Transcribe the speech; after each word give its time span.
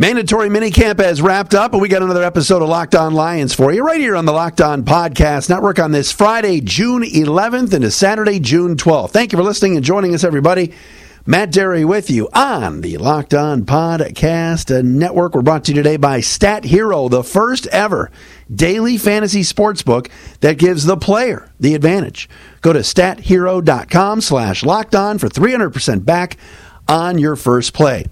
Mandatory 0.00 0.48
minicamp 0.48 1.00
has 1.00 1.20
wrapped 1.20 1.56
up, 1.56 1.72
and 1.72 1.82
we 1.82 1.88
got 1.88 2.04
another 2.04 2.22
episode 2.22 2.62
of 2.62 2.68
Locked 2.68 2.94
On 2.94 3.14
Lions 3.14 3.52
for 3.52 3.72
you 3.72 3.84
right 3.84 4.00
here 4.00 4.14
on 4.14 4.26
the 4.26 4.32
Locked 4.32 4.60
On 4.60 4.84
Podcast 4.84 5.50
Network 5.50 5.80
on 5.80 5.90
this 5.90 6.12
Friday, 6.12 6.60
June 6.60 7.02
11th, 7.02 7.74
into 7.74 7.90
Saturday, 7.90 8.38
June 8.38 8.76
12th. 8.76 9.10
Thank 9.10 9.32
you 9.32 9.38
for 9.38 9.42
listening 9.42 9.74
and 9.74 9.84
joining 9.84 10.14
us, 10.14 10.22
everybody. 10.22 10.72
Matt 11.26 11.50
Dery 11.50 11.84
with 11.84 12.10
you 12.10 12.28
on 12.32 12.80
the 12.80 12.96
Locked 12.98 13.34
On 13.34 13.64
Podcast 13.64 14.84
Network. 14.84 15.34
We're 15.34 15.42
brought 15.42 15.64
to 15.64 15.72
you 15.72 15.74
today 15.74 15.96
by 15.96 16.20
Stat 16.20 16.62
Hero, 16.62 17.08
the 17.08 17.24
first 17.24 17.66
ever 17.66 18.08
daily 18.54 18.98
fantasy 18.98 19.42
sports 19.42 19.82
book 19.82 20.08
that 20.42 20.58
gives 20.58 20.84
the 20.84 20.96
player 20.96 21.50
the 21.58 21.74
advantage. 21.74 22.28
Go 22.60 22.72
to 22.72 22.78
stathero.com 22.78 24.20
slash 24.20 24.64
locked 24.64 24.94
on 24.94 25.18
for 25.18 25.28
300% 25.28 26.04
back 26.04 26.36
on 26.86 27.18
your 27.18 27.34
first 27.34 27.74
play. 27.74 28.04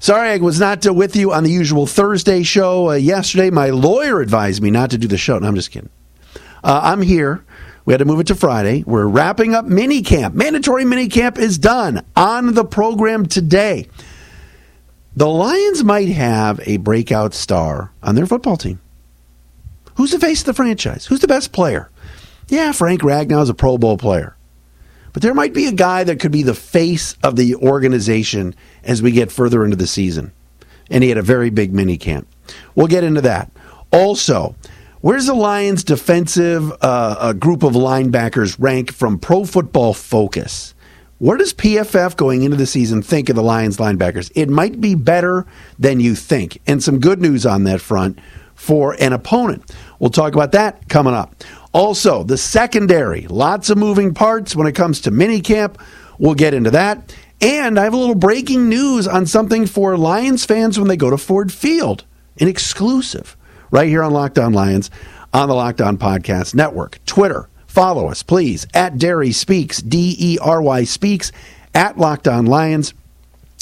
Sorry, 0.00 0.30
I 0.30 0.38
was 0.38 0.58
not 0.58 0.86
uh, 0.86 0.94
with 0.94 1.14
you 1.14 1.30
on 1.30 1.44
the 1.44 1.50
usual 1.50 1.86
Thursday 1.86 2.42
show 2.42 2.88
uh, 2.88 2.94
yesterday. 2.94 3.50
My 3.50 3.68
lawyer 3.68 4.22
advised 4.22 4.62
me 4.62 4.70
not 4.70 4.90
to 4.92 4.98
do 4.98 5.06
the 5.06 5.18
show. 5.18 5.38
No, 5.38 5.46
I'm 5.46 5.54
just 5.54 5.70
kidding. 5.70 5.90
Uh, 6.64 6.80
I'm 6.82 7.02
here. 7.02 7.44
We 7.84 7.92
had 7.92 7.98
to 7.98 8.06
move 8.06 8.20
it 8.20 8.26
to 8.28 8.34
Friday. 8.34 8.82
We're 8.86 9.06
wrapping 9.06 9.54
up 9.54 9.66
mini 9.66 10.00
camp. 10.00 10.34
Mandatory 10.34 10.86
mini 10.86 11.08
camp 11.08 11.38
is 11.38 11.58
done 11.58 12.02
on 12.16 12.54
the 12.54 12.64
program 12.64 13.26
today. 13.26 13.88
The 15.16 15.28
Lions 15.28 15.84
might 15.84 16.08
have 16.08 16.60
a 16.66 16.78
breakout 16.78 17.34
star 17.34 17.92
on 18.02 18.14
their 18.14 18.26
football 18.26 18.56
team. 18.56 18.80
Who's 19.96 20.12
the 20.12 20.18
face 20.18 20.40
of 20.40 20.46
the 20.46 20.54
franchise? 20.54 21.04
Who's 21.04 21.20
the 21.20 21.28
best 21.28 21.52
player? 21.52 21.90
Yeah, 22.48 22.72
Frank 22.72 23.02
Ragnow 23.02 23.42
is 23.42 23.50
a 23.50 23.54
Pro 23.54 23.76
Bowl 23.76 23.98
player. 23.98 24.34
But 25.12 25.20
there 25.20 25.34
might 25.34 25.52
be 25.52 25.66
a 25.66 25.72
guy 25.72 26.04
that 26.04 26.20
could 26.20 26.32
be 26.32 26.42
the 26.42 26.54
face 26.54 27.16
of 27.22 27.36
the 27.36 27.56
organization 27.56 28.54
as 28.84 29.02
we 29.02 29.12
get 29.12 29.32
further 29.32 29.64
into 29.64 29.76
the 29.76 29.86
season. 29.86 30.32
And 30.90 31.02
he 31.02 31.08
had 31.08 31.18
a 31.18 31.22
very 31.22 31.50
big 31.50 31.72
mini 31.72 31.96
camp. 31.96 32.26
We'll 32.74 32.88
get 32.88 33.04
into 33.04 33.20
that. 33.22 33.50
Also, 33.92 34.54
where's 35.00 35.26
the 35.26 35.34
Lions' 35.34 35.84
defensive 35.84 36.72
uh, 36.80 37.32
group 37.34 37.62
of 37.62 37.72
linebackers 37.74 38.56
rank 38.58 38.92
from 38.92 39.18
Pro 39.18 39.44
Football 39.44 39.94
Focus? 39.94 40.74
Where 41.18 41.36
does 41.36 41.52
PFF 41.52 42.16
going 42.16 42.44
into 42.44 42.56
the 42.56 42.66
season 42.66 43.02
think 43.02 43.28
of 43.28 43.36
the 43.36 43.42
Lions 43.42 43.76
linebackers? 43.76 44.32
It 44.34 44.48
might 44.48 44.80
be 44.80 44.94
better 44.94 45.46
than 45.78 46.00
you 46.00 46.14
think. 46.14 46.58
And 46.66 46.82
some 46.82 46.98
good 46.98 47.20
news 47.20 47.44
on 47.44 47.64
that 47.64 47.82
front 47.82 48.18
for 48.54 48.96
an 48.98 49.12
opponent. 49.12 49.70
We'll 49.98 50.10
talk 50.10 50.34
about 50.34 50.52
that 50.52 50.88
coming 50.88 51.12
up. 51.12 51.34
Also, 51.72 52.24
the 52.24 52.38
secondary, 52.38 53.26
lots 53.26 53.68
of 53.68 53.76
moving 53.78 54.14
parts 54.14 54.56
when 54.56 54.66
it 54.66 54.72
comes 54.74 55.02
to 55.02 55.10
minicamp. 55.10 55.76
We'll 56.18 56.34
get 56.34 56.54
into 56.54 56.70
that. 56.70 57.14
And 57.40 57.78
I 57.78 57.84
have 57.84 57.94
a 57.94 57.96
little 57.96 58.14
breaking 58.14 58.68
news 58.68 59.08
on 59.08 59.24
something 59.24 59.64
for 59.64 59.96
Lions 59.96 60.44
fans 60.44 60.78
when 60.78 60.88
they 60.88 60.96
go 60.96 61.08
to 61.08 61.16
Ford 61.16 61.50
Field, 61.50 62.04
an 62.38 62.48
exclusive 62.48 63.34
right 63.70 63.88
here 63.88 64.02
on 64.02 64.12
Locked 64.12 64.38
On 64.38 64.52
Lions 64.52 64.90
on 65.32 65.48
the 65.48 65.54
Locked 65.54 65.80
On 65.80 65.96
Podcast 65.96 66.54
Network. 66.54 66.98
Twitter, 67.06 67.48
follow 67.66 68.08
us, 68.08 68.22
please, 68.22 68.66
at 68.74 68.96
Dery 68.96 69.32
Speaks, 69.32 69.78
D 69.80 70.14
E 70.18 70.38
R 70.38 70.60
Y 70.60 70.84
Speaks, 70.84 71.32
at 71.74 71.96
Locked 71.96 72.28
On 72.28 72.44
Lions, 72.44 72.92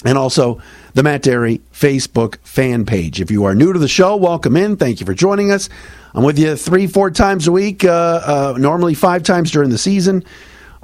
and 0.05 0.19
also 0.19 0.61
the 0.95 1.05
Matt 1.05 1.23
Dery 1.23 1.61
Facebook 1.73 2.39
fan 2.39 2.85
page. 2.85 3.21
If 3.21 3.31
you 3.31 3.45
are 3.45 3.55
new 3.55 3.73
to 3.73 3.79
the 3.79 3.87
show, 3.87 4.17
welcome 4.17 4.57
in. 4.57 4.77
Thank 4.77 4.99
you 4.99 5.07
for 5.07 5.15
joining 5.15 5.53
us. 5.53 5.69
I'm 6.15 6.25
with 6.25 6.39
you 6.39 6.57
three, 6.57 6.89
four 6.89 7.13
times 7.13 7.47
a 7.47 7.53
week, 7.53 7.85
uh, 7.85 8.55
uh, 8.55 8.59
normally 8.59 8.95
five 8.95 9.23
times 9.23 9.53
during 9.53 9.71
the 9.71 9.79
season. 9.79 10.25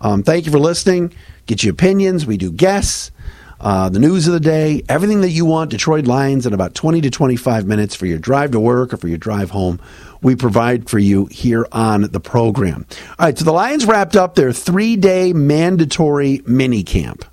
Um, 0.05 0.23
thank 0.23 0.45
you 0.45 0.53
for 0.53 0.59
listening. 0.59 1.15
Get 1.47 1.65
your 1.65 1.73
opinions. 1.73 2.27
We 2.27 2.37
do 2.37 2.53
guests, 2.53 3.11
uh, 3.59 3.89
the 3.89 3.99
news 3.99 4.27
of 4.27 4.35
the 4.35 4.41
day, 4.41 4.83
everything 4.87 5.23
that 5.23 5.31
you 5.31 5.47
want. 5.47 5.71
Detroit 5.71 6.07
Lions 6.07 6.45
in 6.45 6.53
about 6.53 6.75
20 6.75 7.01
to 7.01 7.11
25 7.11 7.67
minutes 7.67 7.95
for 7.95 8.05
your 8.05 8.19
drive 8.19 8.51
to 8.51 8.61
work 8.61 8.93
or 8.93 8.99
for 8.99 9.09
your 9.09 9.17
drive 9.17 9.51
home. 9.51 9.81
We 10.21 10.37
provide 10.37 10.91
for 10.91 10.99
you 10.99 11.25
here 11.27 11.67
on 11.73 12.03
the 12.03 12.21
program. 12.21 12.85
All 13.19 13.27
right, 13.27 13.39
so 13.39 13.47
the 13.47 13.53
Lions 13.53 13.87
wrapped 13.87 14.15
up 14.15 14.35
their 14.35 14.53
three 14.53 14.97
day 14.97 15.33
mandatory 15.33 16.43
mini 16.47 16.83
camp 16.83 17.25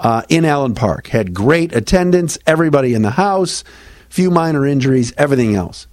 uh, 0.00 0.22
in 0.28 0.44
Allen 0.44 0.74
Park. 0.74 1.06
Had 1.06 1.32
great 1.32 1.72
attendance, 1.72 2.36
everybody 2.48 2.94
in 2.94 3.02
the 3.02 3.12
house, 3.12 3.62
few 4.08 4.32
minor 4.32 4.66
injuries, 4.66 5.12
everything 5.16 5.54
else. 5.54 5.86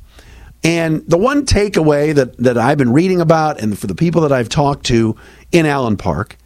And 0.64 1.06
the 1.08 1.18
one 1.18 1.46
takeaway 1.46 2.14
that, 2.16 2.38
that 2.38 2.58
I've 2.58 2.78
been 2.78 2.92
reading 2.92 3.22
about, 3.22 3.62
and 3.62 3.78
for 3.78 3.88
the 3.88 3.96
people 3.96 4.22
that 4.22 4.32
I've 4.32 4.50
talked 4.50 4.86
to 4.88 5.16
in 5.52 5.66
Allen 5.66 5.96
Park, 5.96 6.38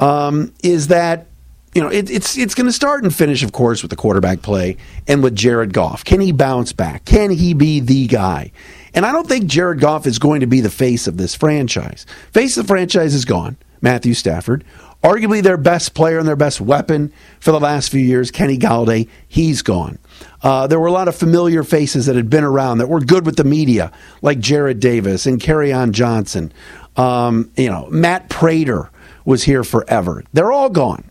um, 0.00 0.52
is 0.62 0.88
that 0.88 1.28
you 1.74 1.82
know 1.82 1.88
it, 1.88 2.10
it's 2.10 2.36
it's 2.36 2.54
going 2.54 2.66
to 2.66 2.72
start 2.72 3.04
and 3.04 3.14
finish, 3.14 3.42
of 3.42 3.52
course, 3.52 3.82
with 3.82 3.90
the 3.90 3.96
quarterback 3.96 4.42
play 4.42 4.76
and 5.08 5.22
with 5.22 5.34
Jared 5.34 5.72
Goff. 5.72 6.04
Can 6.04 6.20
he 6.20 6.30
bounce 6.30 6.72
back? 6.72 7.04
Can 7.04 7.30
he 7.30 7.54
be 7.54 7.80
the 7.80 8.06
guy? 8.06 8.52
And 8.92 9.04
I 9.06 9.12
don't 9.12 9.26
think 9.26 9.46
Jared 9.46 9.80
Goff 9.80 10.06
is 10.06 10.18
going 10.18 10.40
to 10.40 10.46
be 10.46 10.60
the 10.60 10.70
face 10.70 11.06
of 11.06 11.16
this 11.16 11.34
franchise. 11.34 12.06
Face 12.32 12.56
of 12.56 12.64
the 12.64 12.68
franchise 12.68 13.14
is 13.14 13.24
gone. 13.24 13.56
Matthew 13.80 14.14
Stafford, 14.14 14.64
arguably 15.04 15.42
their 15.42 15.58
best 15.58 15.92
player 15.94 16.18
and 16.18 16.26
their 16.26 16.34
best 16.34 16.62
weapon 16.62 17.12
for 17.38 17.52
the 17.52 17.60
last 17.60 17.90
few 17.90 18.00
years, 18.00 18.30
Kenny 18.30 18.56
Golladay, 18.56 19.06
he's 19.28 19.60
gone. 19.60 19.98
Uh, 20.42 20.66
there 20.66 20.80
were 20.80 20.86
a 20.86 20.92
lot 20.92 21.08
of 21.08 21.14
familiar 21.14 21.62
faces 21.62 22.06
that 22.06 22.16
had 22.16 22.30
been 22.30 22.42
around 22.42 22.78
that 22.78 22.88
were 22.88 23.00
good 23.00 23.26
with 23.26 23.36
the 23.36 23.44
media, 23.44 23.92
like 24.22 24.38
Jarrad 24.38 24.80
Davis 24.80 25.26
and 25.26 25.38
Kerryon 25.38 25.92
Johnson. 25.92 26.52
Um, 26.96 27.50
you 27.54 27.68
know, 27.68 27.86
Matt 27.90 28.30
Prater 28.30 28.90
was 29.26 29.44
here 29.44 29.62
forever. 29.62 30.24
They're 30.32 30.52
all 30.52 30.70
gone. 30.70 31.10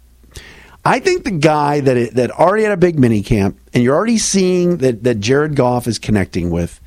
I 0.84 1.00
think 1.00 1.24
the 1.24 1.32
guy 1.32 1.80
that 1.80 1.96
it, 1.96 2.16
that 2.16 2.32
already 2.32 2.64
had 2.64 2.74
a 2.74 2.78
big 2.78 3.00
mini 3.00 3.22
camp, 3.22 3.60
and 3.74 3.84
you're 3.84 3.96
already 3.96 4.18
seeing 4.18 4.78
that 4.78 5.04
that 5.04 5.20
Jared 5.20 5.56
Goff 5.56 5.88
is 5.88 6.00
connecting 6.00 6.50
with, 6.50 6.82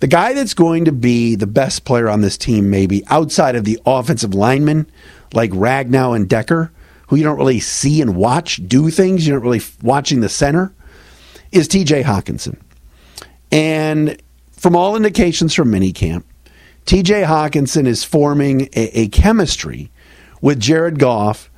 the 0.00 0.06
guy 0.06 0.34
that's 0.34 0.54
going 0.54 0.84
to 0.84 0.92
be 0.92 1.34
the 1.34 1.46
best 1.46 1.84
player 1.84 2.08
on 2.08 2.20
this 2.20 2.38
team, 2.38 2.70
maybe 2.70 3.02
outside 3.08 3.56
of 3.56 3.64
the 3.64 3.80
offensive 3.86 4.34
linemen 4.34 4.86
like 5.32 5.50
Ragnow 5.50 6.14
and 6.14 6.28
Decker, 6.28 6.72
who 7.08 7.16
you 7.16 7.24
don't 7.24 7.38
really 7.38 7.60
see 7.60 8.00
and 8.00 8.16
watch 8.16 8.60
do 8.68 8.90
things. 8.90 9.26
You're 9.26 9.38
not 9.38 9.44
really 9.44 9.62
watching 9.82 10.20
the 10.20 10.28
center 10.28 10.72
is 11.52 11.68
TJ 11.68 12.04
Hockenson. 12.04 12.58
And 13.50 14.20
from 14.52 14.76
all 14.76 14.96
indications 14.96 15.54
from 15.54 15.70
minicamp, 15.72 16.24
TJ 16.86 17.26
Hockenson 17.26 17.86
is 17.86 18.04
forming 18.04 18.62
a, 18.74 19.00
a 19.00 19.08
chemistry 19.08 19.90
with 20.40 20.60
Jared 20.60 20.98
Goff 20.98 21.50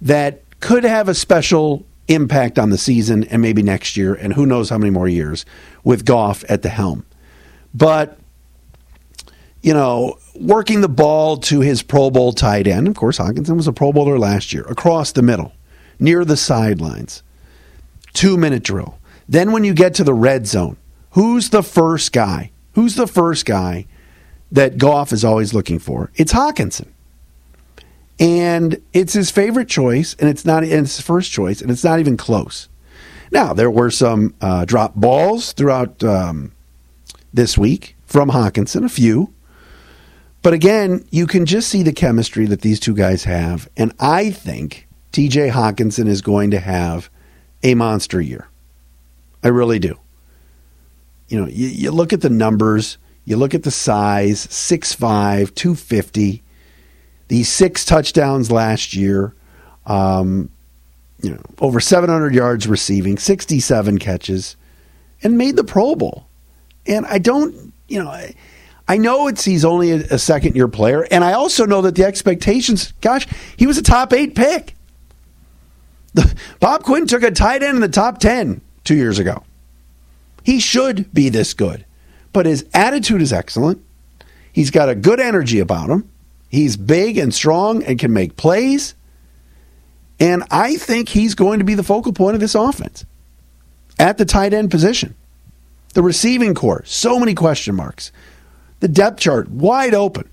that 0.00 0.42
could 0.60 0.84
have 0.84 1.08
a 1.08 1.14
special 1.14 1.84
impact 2.08 2.58
on 2.58 2.70
the 2.70 2.78
season 2.78 3.24
and 3.24 3.40
maybe 3.40 3.62
next 3.62 3.96
year, 3.96 4.14
and 4.14 4.32
who 4.32 4.46
knows 4.46 4.70
how 4.70 4.78
many 4.78 4.90
more 4.90 5.08
years 5.08 5.44
with 5.84 6.04
Goff 6.04 6.44
at 6.48 6.62
the 6.62 6.68
helm. 6.68 7.04
But, 7.74 8.18
you 9.62 9.72
know, 9.72 10.18
working 10.34 10.80
the 10.80 10.88
ball 10.88 11.36
to 11.38 11.60
his 11.60 11.82
Pro 11.82 12.10
Bowl 12.10 12.32
tight 12.32 12.66
end, 12.66 12.88
of 12.88 12.94
course, 12.94 13.18
Hockenson 13.18 13.56
was 13.56 13.68
a 13.68 13.72
Pro 13.72 13.92
Bowler 13.92 14.18
last 14.18 14.52
year, 14.52 14.64
across 14.64 15.12
the 15.12 15.22
middle, 15.22 15.52
near 15.98 16.24
the 16.24 16.36
sidelines, 16.36 17.22
two 18.12 18.36
minute 18.36 18.62
drill. 18.62 18.98
Then 19.28 19.52
when 19.52 19.64
you 19.64 19.74
get 19.74 19.94
to 19.94 20.04
the 20.04 20.14
red 20.14 20.46
zone, 20.46 20.76
who's 21.10 21.50
the 21.50 21.62
first 21.62 22.12
guy? 22.12 22.50
Who's 22.74 22.96
the 22.96 23.06
first 23.06 23.46
guy 23.46 23.86
that 24.50 24.78
Goff 24.78 25.12
is 25.12 25.24
always 25.24 25.54
looking 25.54 25.78
for? 25.78 26.10
It's 26.16 26.32
Hockenson. 26.32 26.88
And 28.18 28.80
it's 28.92 29.12
his 29.12 29.30
favorite 29.30 29.68
choice, 29.68 30.14
and 30.18 30.28
it's 30.28 30.44
not 30.44 30.62
and 30.62 30.72
it's 30.72 30.96
his 30.96 31.04
first 31.04 31.32
choice, 31.32 31.60
and 31.60 31.70
it's 31.70 31.82
not 31.82 31.98
even 31.98 32.16
close. 32.16 32.68
Now, 33.32 33.52
there 33.52 33.70
were 33.70 33.90
some 33.90 34.34
uh, 34.40 34.64
drop 34.64 34.94
balls 34.94 35.52
throughout 35.52 36.04
um, 36.04 36.52
this 37.32 37.58
week 37.58 37.96
from 38.06 38.30
Hockenson, 38.30 38.84
a 38.84 38.88
few. 38.88 39.33
But 40.44 40.52
again, 40.52 41.06
you 41.10 41.26
can 41.26 41.46
just 41.46 41.70
see 41.70 41.82
the 41.82 41.92
chemistry 41.94 42.44
that 42.44 42.60
these 42.60 42.78
two 42.78 42.94
guys 42.94 43.24
have. 43.24 43.66
And 43.78 43.94
I 43.98 44.30
think 44.30 44.86
TJ 45.10 45.50
Hockenson 45.50 46.06
is 46.06 46.20
going 46.20 46.50
to 46.50 46.60
have 46.60 47.08
a 47.62 47.74
monster 47.74 48.20
year. 48.20 48.46
I 49.42 49.48
really 49.48 49.78
do. 49.78 49.98
You 51.28 51.40
know, 51.40 51.46
you, 51.48 51.68
you 51.68 51.90
look 51.90 52.12
at 52.12 52.20
the 52.20 52.28
numbers, 52.28 52.98
you 53.24 53.38
look 53.38 53.54
at 53.54 53.62
the 53.62 53.70
size 53.70 54.46
6'5, 54.48 55.54
250, 55.54 56.42
these 57.28 57.48
six 57.48 57.86
touchdowns 57.86 58.52
last 58.52 58.92
year, 58.92 59.34
um, 59.86 60.50
you 61.22 61.30
know, 61.30 61.40
over 61.58 61.80
700 61.80 62.34
yards 62.34 62.66
receiving, 62.66 63.16
67 63.16 63.98
catches, 63.98 64.56
and 65.22 65.38
made 65.38 65.56
the 65.56 65.64
Pro 65.64 65.94
Bowl. 65.94 66.26
And 66.86 67.06
I 67.06 67.16
don't, 67.16 67.72
you 67.88 68.04
know, 68.04 68.10
I, 68.10 68.34
I 68.86 68.98
know 68.98 69.28
it's 69.28 69.44
he's 69.44 69.64
only 69.64 69.92
a, 69.92 69.96
a 70.10 70.18
second 70.18 70.56
year 70.56 70.68
player, 70.68 71.06
and 71.10 71.24
I 71.24 71.32
also 71.32 71.64
know 71.64 71.82
that 71.82 71.94
the 71.94 72.04
expectations, 72.04 72.92
gosh, 73.00 73.26
he 73.56 73.66
was 73.66 73.78
a 73.78 73.82
top 73.82 74.12
eight 74.12 74.34
pick. 74.34 74.74
The, 76.12 76.34
Bob 76.60 76.82
Quinn 76.82 77.06
took 77.06 77.22
a 77.22 77.30
tight 77.30 77.62
end 77.62 77.76
in 77.76 77.80
the 77.80 77.88
top 77.88 78.18
10 78.18 78.60
two 78.84 78.94
years 78.94 79.18
ago. 79.18 79.42
He 80.42 80.60
should 80.60 81.12
be 81.14 81.30
this 81.30 81.54
good, 81.54 81.86
but 82.32 82.46
his 82.46 82.66
attitude 82.74 83.22
is 83.22 83.32
excellent. 83.32 83.82
He's 84.52 84.70
got 84.70 84.88
a 84.88 84.94
good 84.94 85.18
energy 85.18 85.58
about 85.58 85.88
him. 85.88 86.10
He's 86.48 86.76
big 86.76 87.18
and 87.18 87.34
strong 87.34 87.82
and 87.82 87.98
can 87.98 88.12
make 88.12 88.36
plays. 88.36 88.94
And 90.20 90.44
I 90.50 90.76
think 90.76 91.08
he's 91.08 91.34
going 91.34 91.58
to 91.58 91.64
be 91.64 91.74
the 91.74 91.82
focal 91.82 92.12
point 92.12 92.34
of 92.34 92.40
this 92.40 92.54
offense 92.54 93.04
at 93.98 94.18
the 94.18 94.24
tight 94.24 94.52
end 94.52 94.70
position. 94.70 95.14
The 95.94 96.02
receiving 96.02 96.54
core, 96.54 96.82
so 96.84 97.18
many 97.18 97.34
question 97.34 97.74
marks. 97.74 98.12
The 98.84 98.88
depth 98.88 99.18
chart, 99.18 99.48
wide 99.48 99.94
open. 99.94 100.28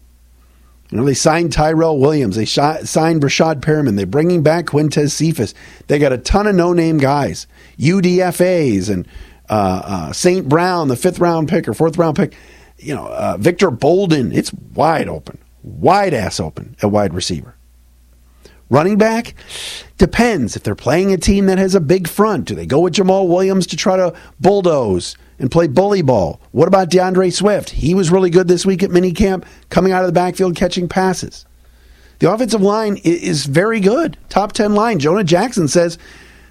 You 0.89 0.97
know, 0.97 1.05
they 1.05 1.13
signed 1.13 1.53
Tyrell 1.53 1.97
Williams. 1.97 2.35
They 2.35 2.43
shot, 2.43 2.85
signed 2.85 3.21
Breshad 3.21 3.61
Perriman. 3.61 3.95
They're 3.95 4.05
bringing 4.05 4.43
back 4.43 4.65
Quintez 4.65 5.11
Cephus. 5.11 5.53
They 5.87 5.99
got 5.99 6.11
a 6.11 6.17
ton 6.17 6.47
of 6.47 6.55
no-name 6.55 6.97
guys, 6.97 7.47
UDFAs 7.79 8.89
and 8.89 9.07
uh, 9.49 9.81
uh, 9.85 10.11
St. 10.11 10.49
Brown, 10.49 10.89
the 10.89 10.97
fifth 10.97 11.19
round 11.19 11.47
pick 11.47 11.65
or 11.65 11.73
fourth 11.73 11.97
round 11.97 12.17
pick. 12.17 12.35
You 12.77 12.93
know, 12.93 13.07
uh, 13.07 13.37
Victor 13.39 13.71
Bolden. 13.71 14.33
It's 14.33 14.51
wide 14.53 15.07
open, 15.07 15.37
wide 15.63 16.13
ass 16.13 16.41
open 16.41 16.75
at 16.81 16.91
wide 16.91 17.13
receiver. 17.13 17.55
Running 18.69 18.97
back 18.97 19.33
depends. 19.97 20.57
If 20.57 20.63
they're 20.63 20.75
playing 20.75 21.13
a 21.13 21.17
team 21.17 21.45
that 21.45 21.57
has 21.57 21.73
a 21.73 21.79
big 21.79 22.05
front, 22.09 22.49
do 22.49 22.55
they 22.55 22.65
go 22.65 22.81
with 22.81 22.95
Jamaal 22.95 23.29
Williams 23.29 23.65
to 23.67 23.77
try 23.77 23.95
to 23.95 24.13
bulldoze 24.41 25.15
and 25.41 25.51
play 25.51 25.67
bully 25.67 26.03
ball? 26.03 26.39
What 26.51 26.67
about 26.67 26.91
D'Andre 26.91 27.31
Swift? 27.31 27.71
He 27.71 27.95
was 27.95 28.11
really 28.11 28.29
good 28.29 28.47
this 28.47 28.65
week 28.65 28.83
at 28.83 28.91
minicamp, 28.91 29.43
coming 29.69 29.91
out 29.91 30.03
of 30.03 30.07
the 30.07 30.13
backfield 30.13 30.55
catching 30.55 30.87
passes. 30.87 31.45
The 32.19 32.31
offensive 32.31 32.61
line 32.61 32.97
is 33.03 33.47
very 33.47 33.79
good. 33.79 34.17
Top 34.29 34.53
10 34.53 34.75
line. 34.75 34.99
Jonah 34.99 35.23
Jackson 35.23 35.67
says 35.67 35.97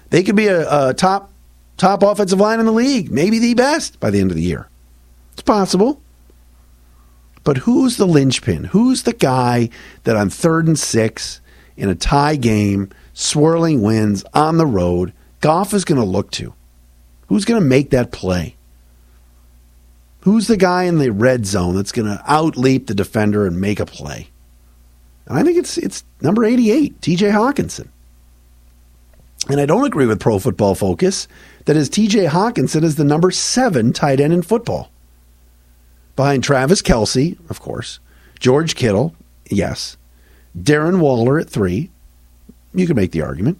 they 0.09 0.21
could 0.21 0.35
be 0.35 0.47
a, 0.47 0.89
a 0.89 0.93
top 0.93 1.31
top 1.77 2.03
offensive 2.03 2.39
line 2.39 2.59
in 2.59 2.65
the 2.65 2.71
league, 2.71 3.09
maybe 3.09 3.39
the 3.39 3.53
best 3.53 3.99
by 3.99 4.11
the 4.11 4.19
end 4.19 4.29
of 4.29 4.35
the 4.35 4.43
year. 4.43 4.67
It's 5.31 5.41
possible. 5.41 6.01
But 7.43 7.57
who's 7.57 7.95
the 7.95 8.05
linchpin? 8.05 8.65
Who's 8.65 9.03
the 9.03 9.13
guy 9.13 9.69
that 10.03 10.17
on 10.17 10.29
third 10.29 10.67
and 10.67 10.77
six 10.77 11.39
in 11.77 11.89
a 11.89 11.95
tie 11.95 12.35
game, 12.35 12.89
swirling 13.13 13.81
winds 13.81 14.25
on 14.33 14.57
the 14.57 14.67
road, 14.67 15.13
Goff 15.39 15.73
is 15.73 15.85
going 15.85 15.99
to 15.99 16.05
look 16.05 16.29
to? 16.31 16.53
Who's 17.29 17.45
going 17.45 17.59
to 17.59 17.67
make 17.67 17.89
that 17.91 18.11
play? 18.11 18.57
Who's 20.21 20.47
the 20.47 20.57
guy 20.57 20.83
in 20.83 20.99
the 20.99 21.11
red 21.11 21.45
zone 21.45 21.75
that's 21.75 21.91
going 21.91 22.07
to 22.07 22.23
outleap 22.23 22.87
the 22.87 22.93
defender 22.93 23.45
and 23.45 23.59
make 23.59 23.79
a 23.79 23.85
play? 23.85 24.29
And 25.25 25.37
I 25.37 25.43
think 25.43 25.57
it's 25.57 25.77
it's 25.77 26.03
number 26.21 26.45
88, 26.45 27.01
TJ 27.01 27.31
Hockenson. 27.31 27.87
And 29.49 29.59
I 29.59 29.65
don't 29.65 29.85
agree 29.85 30.05
with 30.05 30.19
Pro 30.19 30.37
Football 30.37 30.75
Focus 30.75 31.27
that 31.65 31.75
is 31.75 31.89
TJ 31.89 32.29
Hockenson 32.29 32.83
is 32.83 32.95
the 32.95 33.03
number 33.03 33.31
seven 33.31 33.93
tight 33.93 34.19
end 34.19 34.33
in 34.33 34.41
football. 34.41 34.91
Behind 36.15 36.43
Travis 36.43 36.81
Kelce, 36.81 37.37
of 37.49 37.59
course, 37.59 37.99
George 38.39 38.75
Kittle, 38.75 39.15
yes, 39.49 39.97
Darren 40.57 40.99
Waller 40.99 41.39
at 41.39 41.49
three. 41.49 41.89
You 42.73 42.87
can 42.87 42.95
make 42.95 43.11
the 43.11 43.21
argument. 43.21 43.59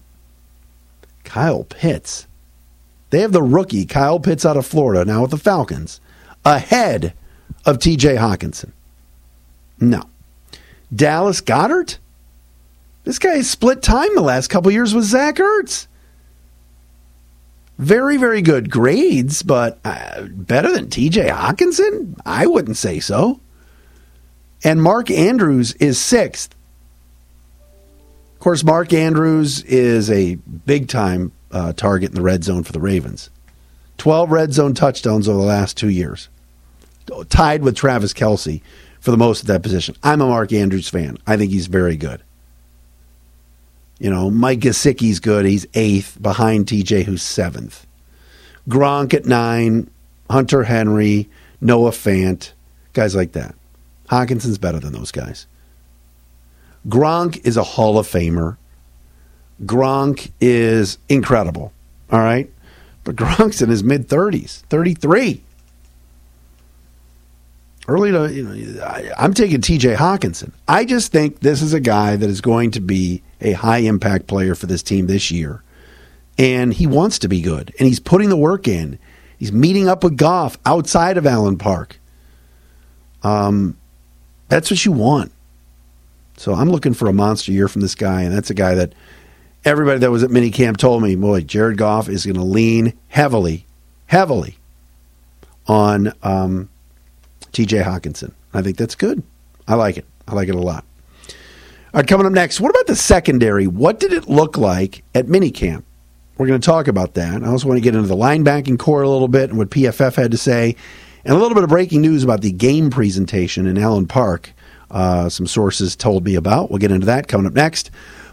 Kyle 1.23 1.63
Pitts. 1.63 2.27
They 3.09 3.19
have 3.21 3.31
the 3.31 3.43
rookie, 3.43 3.85
Kyle 3.85 4.19
Pitts 4.19 4.45
out 4.45 4.57
of 4.57 4.65
Florida, 4.65 5.05
now 5.05 5.21
with 5.21 5.31
the 5.31 5.37
Falcons, 5.37 5.99
ahead 6.45 7.13
of 7.65 7.77
TJ 7.79 8.17
Hockenson. 8.17 8.71
No. 9.79 10.03
Dallas 10.93 11.41
Goedert? 11.41 11.97
This 13.03 13.19
guy 13.19 13.41
split 13.41 13.81
time 13.81 14.13
the 14.15 14.21
last 14.21 14.47
couple 14.47 14.71
years 14.71 14.93
with 14.93 15.05
Zach 15.05 15.35
Ertz. 15.35 15.87
Very, 17.77 18.17
very 18.17 18.43
good 18.43 18.69
grades, 18.69 19.41
but 19.41 19.79
uh, 19.83 20.23
better 20.27 20.71
than 20.71 20.87
TJ 20.87 21.29
Hockenson? 21.29 22.19
I 22.25 22.45
wouldn't 22.45 22.77
say 22.77 22.99
so. 22.99 23.39
And 24.63 24.83
Mark 24.83 25.09
Andrews 25.09 25.73
is 25.75 25.99
sixth. 25.99 26.53
Of 28.35 28.39
course, 28.39 28.63
Mark 28.63 28.93
Andrews 28.93 29.63
is 29.63 30.11
a 30.11 30.35
big 30.35 30.87
time 30.87 31.31
uh, 31.51 31.73
target 31.73 32.09
in 32.09 32.15
the 32.15 32.21
red 32.21 32.43
zone 32.43 32.63
for 32.63 32.71
the 32.71 32.79
Ravens. 32.79 33.31
12 34.01 34.31
red 34.31 34.51
zone 34.51 34.73
touchdowns 34.73 35.29
over 35.29 35.37
the 35.37 35.45
last 35.45 35.77
two 35.77 35.89
years, 35.89 36.27
tied 37.29 37.61
with 37.61 37.75
Travis 37.75 38.13
Kelce 38.13 38.63
for 38.99 39.11
the 39.11 39.17
most 39.17 39.41
of 39.41 39.47
that 39.47 39.61
position. 39.61 39.95
I'm 40.01 40.21
a 40.21 40.27
Mark 40.27 40.51
Andrews 40.51 40.89
fan. 40.89 41.19
I 41.27 41.37
think 41.37 41.51
he's 41.51 41.67
very 41.67 41.97
good. 41.97 42.19
You 43.99 44.09
know, 44.09 44.31
Mike 44.31 44.61
Gesicki's 44.61 45.19
good. 45.19 45.45
He's 45.45 45.67
eighth 45.75 46.19
behind 46.19 46.65
TJ, 46.65 47.03
who's 47.03 47.21
seventh. 47.21 47.85
Gronk 48.67 49.13
at 49.13 49.27
nine, 49.27 49.87
Hunter 50.31 50.63
Henry, 50.63 51.29
Noah 51.61 51.91
Fant, 51.91 52.53
guys 52.93 53.15
like 53.15 53.33
that. 53.33 53.53
Hockenson's 54.09 54.57
better 54.57 54.79
than 54.79 54.93
those 54.93 55.11
guys. 55.11 55.45
Gronk 56.87 57.45
is 57.45 57.55
a 57.55 57.63
Hall 57.63 57.99
of 57.99 58.07
Famer. 58.07 58.57
Gronk 59.63 60.31
is 60.41 60.97
incredible. 61.07 61.71
All 62.11 62.17
right. 62.17 62.51
But 63.03 63.15
Gronk's 63.15 63.61
in 63.61 63.69
his 63.69 63.83
mid 63.83 64.07
30s, 64.07 64.61
33. 64.61 65.43
Early 67.87 68.11
to, 68.11 68.31
you 68.31 68.43
know, 68.43 68.83
I, 68.83 69.11
I'm 69.17 69.33
taking 69.33 69.59
TJ 69.59 69.95
Hockenson. 69.95 70.51
I 70.67 70.85
just 70.85 71.11
think 71.11 71.39
this 71.39 71.61
is 71.61 71.73
a 71.73 71.79
guy 71.79 72.15
that 72.15 72.29
is 72.29 72.39
going 72.39 72.71
to 72.71 72.79
be 72.79 73.23
a 73.41 73.53
high 73.53 73.79
impact 73.79 74.27
player 74.27 74.53
for 74.53 74.67
this 74.67 74.83
team 74.83 75.07
this 75.07 75.31
year. 75.31 75.63
And 76.37 76.73
he 76.73 76.87
wants 76.87 77.19
to 77.19 77.27
be 77.27 77.41
good. 77.41 77.73
And 77.79 77.87
he's 77.87 77.99
putting 77.99 78.29
the 78.29 78.37
work 78.37 78.67
in. 78.67 78.99
He's 79.37 79.51
meeting 79.51 79.89
up 79.89 80.03
with 80.03 80.17
Goff 80.17 80.57
outside 80.65 81.17
of 81.17 81.25
Allen 81.25 81.57
Park. 81.57 81.99
Um, 83.23 83.77
that's 84.47 84.69
what 84.69 84.85
you 84.85 84.91
want. 84.91 85.31
So 86.37 86.53
I'm 86.53 86.69
looking 86.69 86.93
for 86.93 87.07
a 87.07 87.13
monster 87.13 87.51
year 87.51 87.67
from 87.67 87.81
this 87.81 87.95
guy, 87.95 88.21
and 88.21 88.33
that's 88.33 88.49
a 88.49 88.55
guy 88.55 88.75
that 88.75 88.93
everybody 89.65 89.99
that 89.99 90.11
was 90.11 90.23
at 90.23 90.29
minicamp 90.29 90.77
told 90.77 91.03
me, 91.03 91.15
boy, 91.15 91.41
Jared 91.41 91.77
Goff 91.77 92.09
is 92.09 92.25
going 92.25 92.35
to 92.35 92.43
lean 92.43 92.93
heavily, 93.09 93.65
heavily 94.07 94.57
on 95.67 96.13
um, 96.23 96.69
T.J. 97.51 97.79
Hockenson. 97.79 98.33
I 98.53 98.61
think 98.61 98.77
that's 98.77 98.95
good. 98.95 99.23
I 99.67 99.75
like 99.75 99.97
it. 99.97 100.05
I 100.27 100.33
like 100.33 100.49
it 100.49 100.55
a 100.55 100.59
lot. 100.59 100.85
All 101.93 101.99
right, 101.99 102.07
coming 102.07 102.25
up 102.25 102.31
next, 102.31 102.61
what 102.61 102.69
about 102.69 102.87
the 102.87 102.95
secondary? 102.95 103.67
What 103.67 103.99
did 103.99 104.13
it 104.13 104.29
look 104.29 104.57
like 104.57 105.03
at 105.13 105.27
minicamp? 105.27 105.83
We're 106.37 106.47
going 106.47 106.61
to 106.61 106.65
talk 106.65 106.87
about 106.87 107.13
that. 107.15 107.43
I 107.43 107.47
also 107.47 107.67
want 107.67 107.77
to 107.77 107.83
get 107.83 107.95
into 107.95 108.07
the 108.07 108.15
linebacking 108.15 108.79
core 108.79 109.01
a 109.01 109.09
little 109.09 109.27
bit 109.27 109.49
and 109.49 109.59
what 109.59 109.69
PFF 109.69 110.15
had 110.15 110.31
to 110.31 110.37
say, 110.37 110.75
and 111.23 111.35
a 111.35 111.37
little 111.37 111.53
bit 111.53 111.63
of 111.63 111.69
breaking 111.69 112.01
news 112.01 112.23
about 112.23 112.41
the 112.41 112.51
game 112.51 112.89
presentation 112.89 113.67
in 113.67 113.77
Allen 113.77 114.07
Park. 114.07 114.53
Uh, 114.89 115.29
some 115.29 115.45
sources 115.45 115.95
told 115.95 116.25
me 116.25 116.35
about. 116.35 116.69
We'll 116.69 116.79
get 116.79 116.91
into 116.91 117.05
that 117.05 117.27
coming 117.27 117.45
up 117.45 117.53
next. 117.53 117.91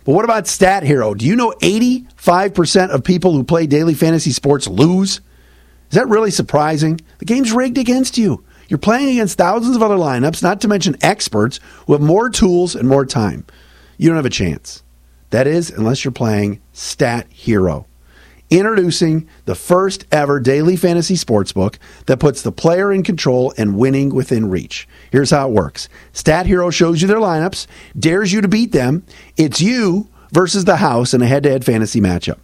But 0.09 0.15
what 0.15 0.25
about 0.25 0.47
Stat 0.47 0.85
Hero? 0.85 1.13
Do 1.13 1.27
you 1.27 1.37
know 1.37 1.53
85% 1.61 2.89
of 2.89 3.05
people 3.05 3.35
who 3.35 3.45
play 3.45 3.67
daily 3.67 3.93
fantasy 3.93 4.31
sports 4.31 4.67
lose? 4.67 5.21
Is 5.91 5.97
that 5.97 6.09
really 6.09 6.31
surprising? 6.31 6.99
The 7.19 7.27
game's 7.27 7.53
rigged 7.53 7.77
against 7.77 8.17
you. 8.17 8.43
You're 8.69 8.79
playing 8.79 9.11
against 9.11 9.37
thousands 9.37 9.77
of 9.77 9.83
other 9.83 9.97
lineups, 9.97 10.43
not 10.43 10.63
to 10.63 10.69
mention 10.69 10.97
experts 11.03 11.61
who 11.87 11.93
have 11.93 12.01
more 12.01 12.31
tools 12.31 12.75
and 12.75 12.89
more 12.89 13.05
time. 13.05 13.45
You 13.99 14.09
don't 14.09 14.17
have 14.17 14.25
a 14.25 14.31
chance. 14.31 14.83
That 15.29 15.47
is, 15.47 15.69
unless 15.69 16.07
you're 16.07 16.13
playing 16.13 16.63
Stat 16.73 17.27
Hero. 17.29 17.87
Introducing 18.51 19.29
the 19.45 19.55
first 19.55 20.07
ever 20.11 20.41
daily 20.41 20.75
fantasy 20.75 21.17
sports 21.17 21.53
book 21.53 21.79
that 22.07 22.19
puts 22.19 22.41
the 22.41 22.53
player 22.53 22.91
in 22.91 23.03
control 23.03 23.53
and 23.59 23.77
winning 23.77 24.15
within 24.15 24.49
reach. 24.49 24.89
Here's 25.11 25.31
how 25.31 25.49
it 25.49 25.53
works 25.53 25.89
Stat 26.13 26.47
Hero 26.47 26.71
shows 26.71 27.03
you 27.03 27.09
their 27.09 27.19
lineups, 27.19 27.67
dares 27.99 28.33
you 28.33 28.41
to 28.41 28.49
beat 28.49 28.73
them. 28.73 29.05
It's 29.37 29.61
you 29.61 30.09
versus 30.33 30.65
the 30.65 30.77
house 30.77 31.13
in 31.13 31.21
a 31.21 31.27
head 31.27 31.43
to 31.43 31.51
head 31.51 31.65
fantasy 31.65 32.01
matchup. 32.01 32.39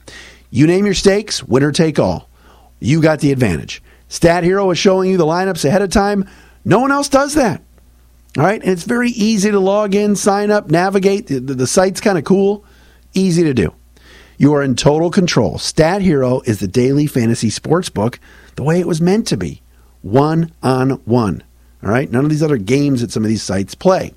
You 0.51 0.67
name 0.67 0.85
your 0.85 0.95
stakes, 0.95 1.43
winner 1.43 1.73
take 1.73 1.99
all. 1.99 2.29
You 2.81 3.01
got 3.01 3.21
the 3.21 3.33
advantage. 3.33 3.83
Stat 4.09 4.45
Hero 4.45 4.71
is 4.71 4.79
showing 4.79 5.11
you 5.11 5.17
the 5.17 5.25
lineups 5.25 5.65
ahead 5.65 5.83
of 5.83 5.91
time. 5.91 6.29
No 6.67 6.81
one 6.81 6.93
else 6.93 7.09
does 7.09 7.35
that. 7.35 7.63
All 8.37 8.45
right. 8.45 8.61
And 8.61 8.71
it's 8.71 8.85
very 8.85 9.11
easy 9.11 9.51
to 9.51 9.59
log 9.59 9.95
in, 9.95 10.17
sign 10.17 10.51
up, 10.51 10.71
navigate. 10.71 11.29
The, 11.29 11.41
the, 11.41 11.55
the 11.55 11.67
site's 11.67 12.01
kind 12.01 12.19
of 12.19 12.25
cool, 12.25 12.65
easy 13.15 13.43
to 13.45 13.55
do. 13.55 13.73
You 14.37 14.55
are 14.55 14.63
in 14.63 14.77
total 14.77 15.11
control. 15.11 15.59
Stat 15.59 16.03
Hero 16.03 16.41
is 16.45 16.61
the 16.61 16.69
daily 16.69 17.07
fantasy 17.07 17.51
sports 17.51 17.89
book 17.89 18.19
the 18.57 18.63
way 18.63 18.81
it 18.81 18.87
was 18.87 19.01
meant 19.01 19.27
to 19.29 19.37
be 19.37 19.63
one 20.03 20.53
on 20.63 20.91
one. 21.05 21.43
All 21.83 21.91
right. 21.91 22.11
None 22.11 22.25
of 22.25 22.31
these 22.31 22.43
other 22.43 22.57
games 22.57 23.01
that 23.01 23.11
some 23.13 23.25
of 23.25 23.29
these 23.29 23.43
sites 23.43 23.75
play. 23.75 24.15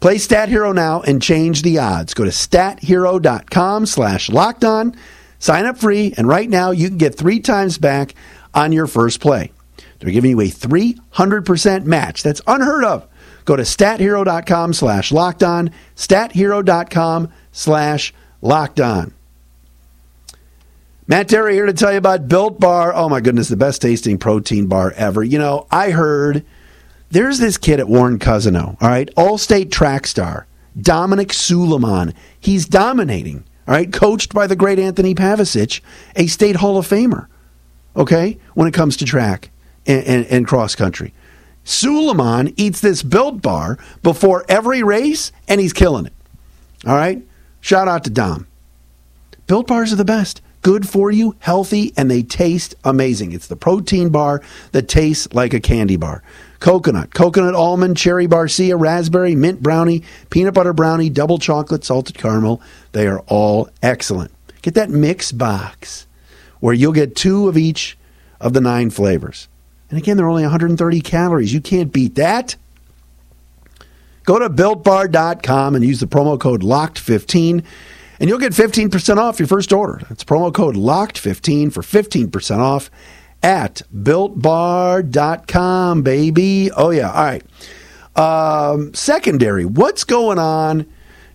Play 0.00 0.18
Stat 0.18 0.48
Hero 0.48 0.72
now 0.72 1.00
and 1.02 1.22
change 1.22 1.62
the 1.62 1.78
odds. 1.78 2.14
Go 2.14 2.24
to 2.24 2.30
stathero.com 2.30 3.86
slash 3.86 4.28
locked 4.30 4.64
on. 4.64 4.96
Sign 5.38 5.64
up 5.64 5.78
free, 5.78 6.14
and 6.16 6.28
right 6.28 6.48
now 6.48 6.70
you 6.70 6.88
can 6.88 6.98
get 6.98 7.16
three 7.16 7.40
times 7.40 7.78
back 7.78 8.14
on 8.54 8.72
your 8.72 8.86
first 8.86 9.20
play. 9.20 9.52
They're 9.98 10.12
giving 10.12 10.30
you 10.32 10.40
a 10.40 10.48
300% 10.48 11.84
match. 11.84 12.22
That's 12.22 12.40
unheard 12.46 12.84
of. 12.84 13.08
Go 13.44 13.56
to 13.56 13.62
stathero.com 13.62 14.72
slash 14.72 15.12
locked 15.12 15.42
on, 15.42 15.70
stathero.com 15.96 17.32
slash 17.52 18.14
locked 18.40 18.80
on. 18.80 19.14
Matt 21.06 21.28
Dery 21.28 21.52
here 21.52 21.66
to 21.66 21.72
tell 21.72 21.92
you 21.92 21.98
about 21.98 22.28
Built 22.28 22.60
Bar. 22.60 22.94
Oh 22.94 23.08
my 23.08 23.20
goodness, 23.20 23.48
the 23.48 23.56
best 23.56 23.82
tasting 23.82 24.18
protein 24.18 24.66
bar 24.66 24.92
ever. 24.92 25.22
You 25.22 25.38
know, 25.38 25.66
I 25.70 25.90
heard 25.90 26.44
there's 27.10 27.38
this 27.38 27.58
kid 27.58 27.80
at 27.80 27.88
Warren 27.88 28.18
Cousino, 28.18 28.76
all 28.80 28.88
right, 28.88 29.10
all 29.16 29.36
state 29.36 29.72
track 29.72 30.06
star, 30.06 30.46
Dominic 30.80 31.32
Suleiman. 31.32 32.14
He's 32.38 32.66
dominating, 32.66 33.44
all 33.66 33.74
right, 33.74 33.92
coached 33.92 34.32
by 34.32 34.46
the 34.46 34.56
great 34.56 34.78
Anthony 34.78 35.14
Pavicic, 35.14 35.80
a 36.16 36.26
state 36.28 36.56
Hall 36.56 36.78
of 36.78 36.86
Famer 36.88 37.26
okay, 37.96 38.38
when 38.54 38.68
it 38.68 38.74
comes 38.74 38.96
to 38.96 39.04
track. 39.04 39.50
and, 39.86 40.04
in, 40.04 40.24
in 40.24 40.44
cross 40.44 40.74
country. 40.74 41.12
Suleiman 41.64 42.52
eats 42.56 42.80
this 42.80 43.02
built 43.02 43.42
bar 43.42 43.78
before 44.02 44.44
every 44.48 44.82
race, 44.82 45.32
and 45.48 45.60
he's 45.60 45.72
killing 45.72 46.06
it. 46.06 46.12
All 46.86 46.94
right? 46.94 47.22
Shout 47.60 47.88
out 47.88 48.04
to 48.04 48.10
Dom. 48.10 48.46
Built 49.46 49.66
bars 49.66 49.92
are 49.92 49.96
the 49.96 50.04
best. 50.04 50.40
Good 50.62 50.88
for 50.88 51.10
you, 51.10 51.34
healthy, 51.40 51.92
and 51.96 52.08
they 52.08 52.22
taste 52.22 52.76
amazing. 52.84 53.32
It's 53.32 53.48
the 53.48 53.56
protein 53.56 54.10
bar 54.10 54.40
that 54.70 54.88
tastes 54.88 55.32
like 55.34 55.52
a 55.52 55.60
candy 55.60 55.96
bar. 55.96 56.22
Coconut, 56.60 57.12
coconut 57.12 57.56
almond, 57.56 57.96
cherry 57.96 58.28
barcia, 58.28 58.78
raspberry, 58.78 59.34
mint 59.34 59.60
brownie, 59.60 60.04
peanut 60.30 60.54
butter 60.54 60.72
brownie, 60.72 61.10
double 61.10 61.38
chocolate, 61.38 61.84
salted 61.84 62.16
caramel. 62.16 62.62
They 62.92 63.08
are 63.08 63.18
all 63.26 63.68
excellent. 63.82 64.30
Get 64.62 64.74
that 64.74 64.88
mix 64.88 65.32
box 65.32 66.06
where 66.60 66.72
you'll 66.72 66.92
get 66.92 67.16
two 67.16 67.48
of 67.48 67.58
each 67.58 67.98
of 68.40 68.52
the 68.52 68.60
nine 68.60 68.90
flavors. 68.90 69.48
And 69.90 69.98
again, 69.98 70.16
they're 70.16 70.28
only 70.28 70.44
130 70.44 71.00
calories. 71.00 71.52
You 71.52 71.60
can't 71.60 71.92
beat 71.92 72.14
that. 72.14 72.54
Go 74.22 74.38
to 74.38 74.48
builtbar.com 74.48 75.74
and 75.74 75.84
use 75.84 75.98
the 75.98 76.06
promo 76.06 76.38
code 76.38 76.62
LOCKED15 76.62 77.64
and 78.22 78.28
you'll 78.28 78.38
get 78.38 78.52
15% 78.52 79.16
off 79.16 79.40
your 79.40 79.48
first 79.48 79.72
order. 79.72 80.00
That's 80.08 80.22
promo 80.22 80.54
code 80.54 80.76
LOCKED15 80.76 81.72
for 81.72 81.82
15% 81.82 82.58
off 82.58 82.88
at 83.42 83.82
builtbar.com, 83.92 86.02
baby. 86.02 86.70
Oh, 86.70 86.90
yeah. 86.90 87.10
All 87.10 87.24
right. 87.24 87.42
Um, 88.14 88.94
secondary, 88.94 89.64
what's 89.64 90.04
going 90.04 90.38
on 90.38 90.86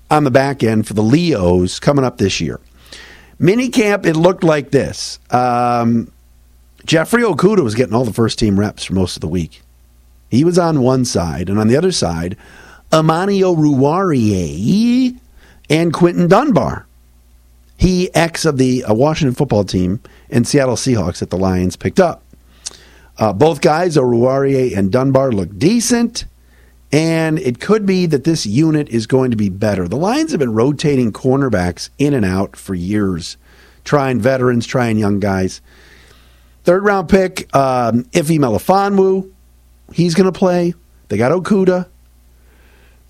on 0.09 0.23
the 0.23 0.31
back 0.31 0.63
end 0.63 0.87
for 0.87 0.93
the 0.93 1.03
Leos 1.03 1.81
coming 1.81 2.05
up 2.05 2.19
this 2.19 2.39
year? 2.39 2.61
Mini 3.37 3.67
camp, 3.67 4.05
it 4.05 4.15
looked 4.15 4.45
like 4.45 4.71
this. 4.71 5.19
Um, 5.29 6.09
Jeffrey 6.85 7.23
Okudah 7.23 7.65
was 7.65 7.75
getting 7.75 7.93
all 7.93 8.05
the 8.05 8.13
first 8.13 8.39
team 8.39 8.57
reps 8.57 8.85
for 8.85 8.93
most 8.93 9.17
of 9.17 9.21
the 9.21 9.27
week. 9.27 9.61
He 10.31 10.45
was 10.45 10.57
on 10.57 10.79
one 10.79 11.03
side, 11.03 11.49
and 11.49 11.59
on 11.59 11.67
the 11.67 11.75
other 11.75 11.91
side, 11.91 12.37
Amani 12.93 13.41
Oruwariye 13.41 15.19
and 15.69 15.93
Quinton 15.93 16.27
Dunbar. 16.27 16.85
He, 17.77 18.13
ex 18.15 18.45
of 18.45 18.57
the 18.57 18.83
uh, 18.83 18.93
Washington 18.93 19.35
football 19.35 19.63
team 19.63 20.01
and 20.29 20.47
Seattle 20.47 20.75
Seahawks 20.75 21.19
that 21.19 21.29
the 21.29 21.37
Lions 21.37 21.75
picked 21.75 21.99
up. 21.99 22.23
Uh, 23.17 23.33
both 23.33 23.61
guys, 23.61 23.95
Oruwariye 23.97 24.75
and 24.75 24.91
Dunbar, 24.91 25.31
look 25.31 25.57
decent, 25.57 26.25
and 26.91 27.39
it 27.39 27.59
could 27.59 27.85
be 27.85 28.05
that 28.05 28.23
this 28.23 28.45
unit 28.45 28.89
is 28.89 29.07
going 29.07 29.31
to 29.31 29.37
be 29.37 29.49
better. 29.49 29.87
The 29.87 29.97
Lions 29.97 30.31
have 30.31 30.39
been 30.39 30.53
rotating 30.53 31.11
cornerbacks 31.11 31.89
in 31.97 32.13
and 32.13 32.25
out 32.25 32.55
for 32.55 32.75
years, 32.75 33.37
trying 33.83 34.19
veterans, 34.19 34.65
trying 34.65 34.97
young 34.97 35.19
guys. 35.19 35.61
Third 36.63 36.83
round 36.83 37.09
pick, 37.09 37.53
um, 37.55 38.05
Ife 38.13 38.27
Melifonwu, 38.27 39.31
he's 39.93 40.15
going 40.15 40.31
to 40.31 40.37
play. 40.37 40.73
They 41.07 41.17
got 41.17 41.31
Okudah. 41.31 41.87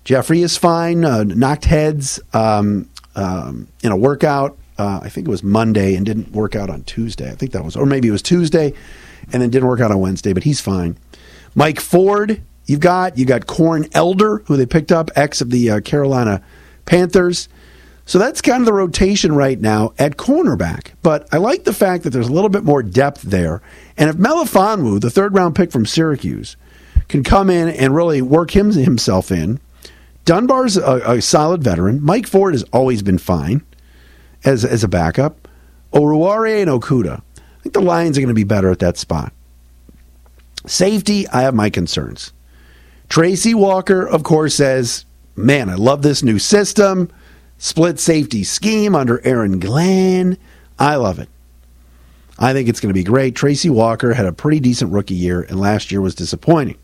Jeffrey 0.08 0.40
is 0.40 0.56
fine. 0.56 1.04
Uh, 1.04 1.22
knocked 1.22 1.66
heads 1.66 2.18
um, 2.32 2.88
um, 3.14 3.68
in 3.82 3.92
a 3.92 3.96
workout. 3.96 4.56
Uh, 4.78 5.00
I 5.02 5.10
think 5.10 5.28
it 5.28 5.30
was 5.30 5.42
Monday 5.42 5.96
and 5.96 6.06
didn't 6.06 6.32
work 6.32 6.56
out 6.56 6.70
on 6.70 6.82
Tuesday. 6.84 7.30
I 7.30 7.34
think 7.34 7.52
that 7.52 7.62
was, 7.62 7.76
or 7.76 7.84
maybe 7.84 8.08
it 8.08 8.12
was 8.12 8.22
Tuesday 8.22 8.72
and 9.30 9.42
then 9.42 9.50
didn't 9.50 9.68
work 9.68 9.80
out 9.80 9.90
on 9.90 10.00
Wednesday, 10.00 10.32
but 10.32 10.44
he's 10.44 10.62
fine. 10.62 10.96
Mike 11.54 11.78
Ford, 11.78 12.40
you've 12.64 12.80
got 12.80 13.18
you 13.18 13.26
got 13.26 13.46
Corn 13.46 13.86
Elder, 13.92 14.38
who 14.46 14.56
they 14.56 14.64
picked 14.64 14.90
up, 14.90 15.10
ex 15.14 15.42
of 15.42 15.50
the 15.50 15.72
uh, 15.72 15.80
Carolina 15.80 16.42
Panthers. 16.86 17.50
So 18.06 18.18
that's 18.18 18.40
kind 18.40 18.62
of 18.62 18.64
the 18.64 18.72
rotation 18.72 19.34
right 19.34 19.60
now 19.60 19.92
at 19.98 20.16
cornerback. 20.16 20.92
But 21.02 21.28
I 21.34 21.36
like 21.36 21.64
the 21.64 21.74
fact 21.74 22.04
that 22.04 22.10
there's 22.14 22.28
a 22.28 22.32
little 22.32 22.48
bit 22.48 22.64
more 22.64 22.82
depth 22.82 23.20
there. 23.20 23.60
And 23.98 24.08
if 24.08 24.16
Melifonwu, 24.16 25.02
the 25.02 25.10
third 25.10 25.34
round 25.34 25.54
pick 25.54 25.70
from 25.70 25.84
Syracuse, 25.84 26.56
can 27.08 27.22
come 27.22 27.50
in 27.50 27.68
and 27.68 27.94
really 27.94 28.22
work 28.22 28.56
him, 28.56 28.72
himself 28.72 29.30
in, 29.30 29.60
Dunbar's 30.28 30.76
a, 30.76 31.12
a, 31.12 31.22
solid 31.22 31.64
veteran. 31.64 32.04
Mike 32.04 32.26
Ford 32.26 32.52
has 32.52 32.62
always 32.64 33.02
been 33.02 33.16
fine 33.16 33.64
as 34.44 34.62
as 34.62 34.84
a 34.84 34.88
backup. 34.88 35.48
Oruwariye 35.94 36.60
and 36.60 36.70
Okudah. 36.70 37.22
I 37.38 37.62
think 37.62 37.72
the 37.72 37.80
Lions 37.80 38.18
are 38.18 38.20
going 38.20 38.28
to 38.28 38.34
be 38.34 38.44
better 38.44 38.70
at 38.70 38.78
that 38.80 38.98
spot. 38.98 39.32
Safety, 40.66 41.26
I 41.28 41.40
have 41.40 41.54
my 41.54 41.70
concerns. 41.70 42.34
Tracy 43.08 43.54
Walker, 43.54 44.06
of 44.06 44.22
course, 44.22 44.54
says, 44.54 45.06
Man, 45.34 45.70
I 45.70 45.76
love 45.76 46.02
this 46.02 46.22
new 46.22 46.38
system. 46.38 47.10
Split 47.56 47.98
safety 47.98 48.44
scheme 48.44 48.94
under 48.94 49.24
Aaron 49.26 49.58
Glenn. 49.58 50.36
I 50.78 50.96
love 50.96 51.18
it. 51.20 51.30
I 52.38 52.52
think 52.52 52.68
it's 52.68 52.80
going 52.80 52.90
to 52.90 53.00
be 53.00 53.02
great. 53.02 53.34
Tracy 53.34 53.70
Walker 53.70 54.12
had 54.12 54.26
a 54.26 54.32
pretty 54.34 54.60
decent 54.60 54.92
rookie 54.92 55.14
year, 55.14 55.40
and 55.40 55.58
last 55.58 55.90
year 55.90 56.02
was 56.02 56.14
disappointing. 56.14 56.76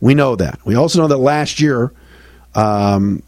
We 0.00 0.16
know 0.16 0.34
that. 0.34 0.58
We 0.64 0.74
also 0.74 0.98
know 0.98 1.06
that 1.06 1.18
last 1.18 1.60
year 1.60 1.92
um, 2.56 3.22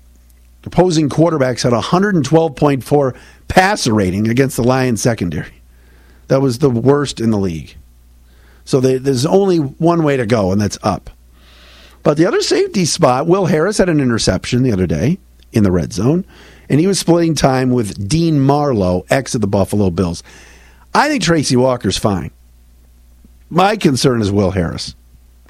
opposing 0.65 1.09
quarterbacks 1.09 1.63
had 1.63 1.73
112.4 1.73 3.17
passer 3.47 3.95
rating 3.95 4.29
against 4.29 4.57
the 4.57 4.65
Lions 4.65 5.01
secondary. 5.01 5.55
That 6.29 6.43
was 6.43 6.59
the 6.59 6.71
worst 6.71 7.21
in 7.21 7.31
the 7.31 7.39
league. 7.39 7.77
So 8.65 8.81
they, 8.81 8.99
there's 8.99 9.25
only 9.25 9.59
one 9.59 10.03
way 10.03 10.17
to 10.17 10.27
go, 10.27 10.53
and 10.53 10.61
that's 10.61 10.79
up. 10.83 11.11
But 12.03 12.17
the 12.17 12.27
other 12.27 12.41
safety 12.41 12.85
spot, 12.85 13.27
Will 13.27 13.47
Harris 13.47 13.79
had 13.79 13.89
an 13.89 14.01
interception 14.01 14.63
the 14.63 14.73
other 14.73 14.87
day 14.87 15.19
in 15.53 15.63
the 15.63 15.73
red 15.73 15.93
zone, 15.93 16.27
and 16.69 16.81
he 16.81 16.87
was 16.87 16.99
splitting 16.99 17.35
time 17.35 17.71
with 17.71 18.09
Dean 18.09 18.41
Marlowe, 18.41 19.07
ex 19.09 19.35
of 19.35 19.41
the 19.41 19.47
Buffalo 19.47 19.91
Bills. 19.91 20.23
I 20.95 21.09
think 21.09 21.23
Tracy 21.23 21.57
Walker's 21.57 21.97
fine. 21.97 22.31
My 23.51 23.77
concern 23.77 24.21
is 24.21 24.31
Will 24.31 24.51
Harris. 24.51 24.95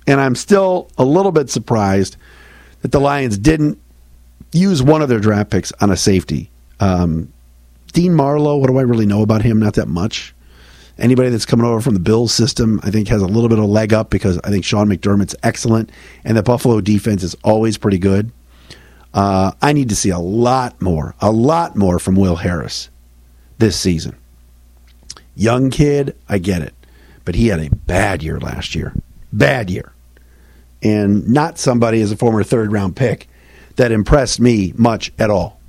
And 0.06 0.20
I'm 0.20 0.34
still 0.34 0.90
a 0.96 1.04
little 1.04 1.32
bit 1.32 1.50
surprised 1.50 2.16
that 2.82 2.92
the 2.92 3.00
Lions 3.00 3.38
didn't 3.38 3.78
use 4.52 4.82
one 4.82 5.02
of 5.02 5.08
their 5.08 5.20
draft 5.20 5.50
picks 5.50 5.72
on 5.80 5.90
a 5.90 5.96
safety. 5.96 6.50
Um, 6.80 7.32
Dean 7.92 8.14
Marlowe, 8.14 8.56
what 8.56 8.68
do 8.68 8.78
I 8.78 8.82
really 8.82 9.06
know 9.06 9.22
about 9.22 9.42
him? 9.42 9.58
Not 9.58 9.74
that 9.74 9.88
much. 9.88 10.34
Anybody 10.98 11.30
that's 11.30 11.46
coming 11.46 11.64
over 11.64 11.80
from 11.80 11.94
the 11.94 12.00
Bills 12.00 12.34
system, 12.34 12.80
I 12.82 12.90
think, 12.90 13.08
has 13.08 13.22
a 13.22 13.26
little 13.26 13.48
bit 13.48 13.58
of 13.58 13.66
leg 13.66 13.92
up 13.92 14.10
because 14.10 14.38
I 14.42 14.50
think 14.50 14.64
Sean 14.64 14.88
McDermott's 14.88 15.36
excellent, 15.42 15.90
and 16.24 16.36
the 16.36 16.42
Buffalo 16.42 16.80
defense 16.80 17.22
is 17.22 17.36
always 17.44 17.78
pretty 17.78 17.98
good. 17.98 18.32
Uh, 19.14 19.52
I 19.62 19.72
need 19.72 19.88
to 19.90 19.96
see 19.96 20.10
a 20.10 20.18
lot 20.18 20.80
more, 20.82 21.14
a 21.20 21.30
lot 21.30 21.76
more 21.76 21.98
from 21.98 22.16
Will 22.16 22.36
Harris 22.36 22.90
this 23.58 23.78
season. 23.78 24.16
Young 25.36 25.70
kid, 25.70 26.16
I 26.28 26.38
get 26.38 26.62
it, 26.62 26.74
but 27.24 27.36
he 27.36 27.46
had 27.48 27.60
a 27.60 27.70
bad 27.70 28.22
year 28.22 28.40
last 28.40 28.74
year. 28.74 28.92
Bad 29.32 29.70
year 29.70 29.92
and 30.82 31.28
not 31.28 31.58
somebody 31.58 32.00
as 32.00 32.12
a 32.12 32.16
former 32.16 32.42
third 32.42 32.72
round 32.72 32.96
pick 32.96 33.28
that 33.76 33.92
impressed 33.92 34.40
me 34.40 34.72
much 34.76 35.12
at 35.18 35.30
all. 35.30 35.60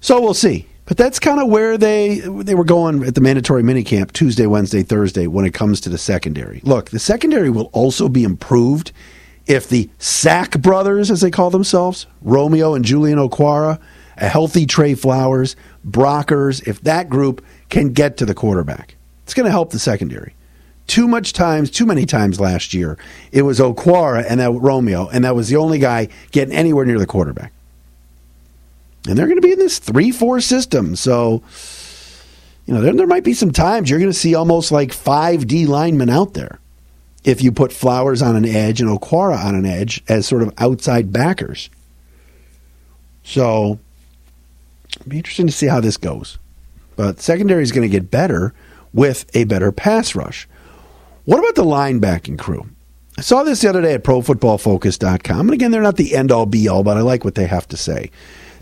So 0.00 0.20
we'll 0.20 0.34
see. 0.34 0.66
But 0.86 0.98
that's 0.98 1.18
kind 1.18 1.40
of 1.40 1.48
where 1.48 1.78
they 1.78 2.18
they 2.20 2.54
were 2.54 2.64
going 2.64 3.04
at 3.04 3.14
the 3.14 3.20
mandatory 3.20 3.62
minicamp 3.62 4.12
Tuesday, 4.12 4.46
Wednesday, 4.46 4.82
Thursday 4.82 5.26
when 5.26 5.46
it 5.46 5.54
comes 5.54 5.80
to 5.82 5.88
the 5.88 5.96
secondary. 5.96 6.60
Look, 6.62 6.90
the 6.90 6.98
secondary 6.98 7.48
will 7.48 7.70
also 7.72 8.08
be 8.08 8.22
improved 8.22 8.92
if 9.46 9.68
the 9.68 9.90
Sack 9.98 10.60
brothers, 10.60 11.10
as 11.10 11.20
they 11.20 11.30
call 11.30 11.50
themselves, 11.50 12.06
Romeo 12.22 12.74
and 12.74 12.84
Julian 12.84 13.18
Okwara, 13.18 13.80
a 14.16 14.28
healthy 14.28 14.66
Trey 14.66 14.94
Flowers, 14.94 15.56
Brockers, 15.86 16.66
if 16.66 16.82
that 16.82 17.08
group 17.08 17.44
can 17.68 17.92
get 17.92 18.16
to 18.18 18.26
the 18.26 18.34
quarterback. 18.34 18.96
It's 19.22 19.34
going 19.34 19.46
to 19.46 19.50
help 19.50 19.70
the 19.70 19.78
secondary 19.78 20.34
too 20.86 21.08
much 21.08 21.32
times, 21.32 21.70
too 21.70 21.86
many 21.86 22.06
times 22.06 22.40
last 22.40 22.74
year, 22.74 22.98
it 23.32 23.42
was 23.42 23.58
Okwara 23.58 24.24
and 24.28 24.40
that 24.40 24.52
Romeo, 24.52 25.08
and 25.08 25.24
that 25.24 25.34
was 25.34 25.48
the 25.48 25.56
only 25.56 25.78
guy 25.78 26.08
getting 26.30 26.54
anywhere 26.54 26.84
near 26.84 26.98
the 26.98 27.06
quarterback. 27.06 27.52
And 29.08 29.18
they're 29.18 29.26
going 29.26 29.40
to 29.40 29.46
be 29.46 29.52
in 29.52 29.58
this 29.58 29.78
3 29.78 30.10
4 30.10 30.40
system. 30.40 30.96
So, 30.96 31.42
you 32.66 32.74
know, 32.74 32.80
there, 32.80 32.94
there 32.94 33.06
might 33.06 33.24
be 33.24 33.34
some 33.34 33.50
times 33.50 33.90
you're 33.90 33.98
going 33.98 34.10
to 34.10 34.18
see 34.18 34.34
almost 34.34 34.72
like 34.72 34.92
five 34.92 35.46
D 35.46 35.66
linemen 35.66 36.10
out 36.10 36.34
there 36.34 36.58
if 37.22 37.42
you 37.42 37.52
put 37.52 37.72
Flowers 37.72 38.22
on 38.22 38.36
an 38.36 38.44
edge 38.44 38.80
and 38.80 38.90
Okwara 38.90 39.42
on 39.42 39.54
an 39.54 39.66
edge 39.66 40.02
as 40.08 40.26
sort 40.26 40.42
of 40.42 40.52
outside 40.58 41.12
backers. 41.12 41.70
So, 43.22 43.78
it'll 44.96 45.08
be 45.08 45.16
interesting 45.16 45.46
to 45.46 45.52
see 45.52 45.66
how 45.66 45.80
this 45.80 45.96
goes. 45.96 46.38
But 46.96 47.20
secondary 47.20 47.62
is 47.62 47.72
going 47.72 47.88
to 47.88 47.92
get 47.92 48.10
better 48.10 48.54
with 48.92 49.26
a 49.34 49.44
better 49.44 49.72
pass 49.72 50.14
rush. 50.14 50.46
What 51.24 51.38
about 51.38 51.54
the 51.54 51.64
linebacking 51.64 52.38
crew? 52.38 52.68
I 53.16 53.22
saw 53.22 53.44
this 53.44 53.62
the 53.62 53.70
other 53.70 53.80
day 53.80 53.94
at 53.94 54.04
ProFootballFocus.com. 54.04 55.40
And 55.40 55.52
again, 55.52 55.70
they're 55.70 55.80
not 55.80 55.96
the 55.96 56.14
end 56.14 56.30
all 56.30 56.44
be 56.44 56.68
all, 56.68 56.82
but 56.82 56.98
I 56.98 57.00
like 57.00 57.24
what 57.24 57.34
they 57.34 57.46
have 57.46 57.66
to 57.68 57.78
say. 57.78 58.10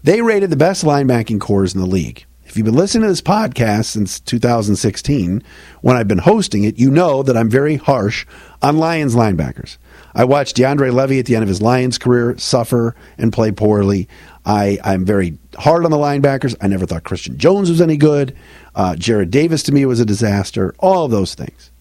They 0.04 0.22
rated 0.22 0.50
the 0.50 0.56
best 0.56 0.84
linebacking 0.84 1.40
cores 1.40 1.74
in 1.74 1.80
the 1.80 1.86
league. 1.88 2.24
If 2.44 2.56
you've 2.56 2.66
been 2.66 2.76
listening 2.76 3.02
to 3.02 3.08
this 3.08 3.20
podcast 3.20 3.86
since 3.86 4.20
2016, 4.20 5.42
when 5.80 5.96
I've 5.96 6.06
been 6.06 6.18
hosting 6.18 6.62
it, 6.62 6.78
you 6.78 6.88
know 6.92 7.24
that 7.24 7.36
I'm 7.36 7.50
very 7.50 7.74
harsh 7.76 8.26
on 8.60 8.76
Lions 8.76 9.16
linebackers. 9.16 9.76
I 10.14 10.24
watched 10.24 10.56
DeAndre 10.56 10.92
Levy 10.92 11.18
at 11.18 11.26
the 11.26 11.34
end 11.34 11.42
of 11.42 11.48
his 11.48 11.62
Lions 11.62 11.98
career 11.98 12.38
suffer 12.38 12.94
and 13.18 13.32
play 13.32 13.50
poorly. 13.50 14.06
I, 14.46 14.78
I'm 14.84 15.04
very 15.04 15.36
hard 15.58 15.84
on 15.84 15.90
the 15.90 15.96
linebackers. 15.96 16.54
I 16.60 16.68
never 16.68 16.86
thought 16.86 17.02
Christian 17.02 17.38
Jones 17.38 17.70
was 17.70 17.80
any 17.80 17.96
good. 17.96 18.36
Uh, 18.76 18.92
Jarrad 18.92 19.30
Davis 19.30 19.64
to 19.64 19.72
me 19.72 19.84
was 19.84 19.98
a 19.98 20.04
disaster. 20.04 20.76
All 20.78 21.06
of 21.06 21.10
those 21.10 21.34
things. 21.34 21.71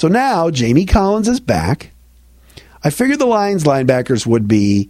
So 0.00 0.08
now 0.08 0.48
Jamie 0.48 0.86
Collins 0.86 1.28
is 1.28 1.40
back. 1.40 1.92
I 2.82 2.88
figured 2.88 3.18
the 3.18 3.26
Lions 3.26 3.64
linebackers 3.64 4.26
would 4.26 4.48
be 4.48 4.88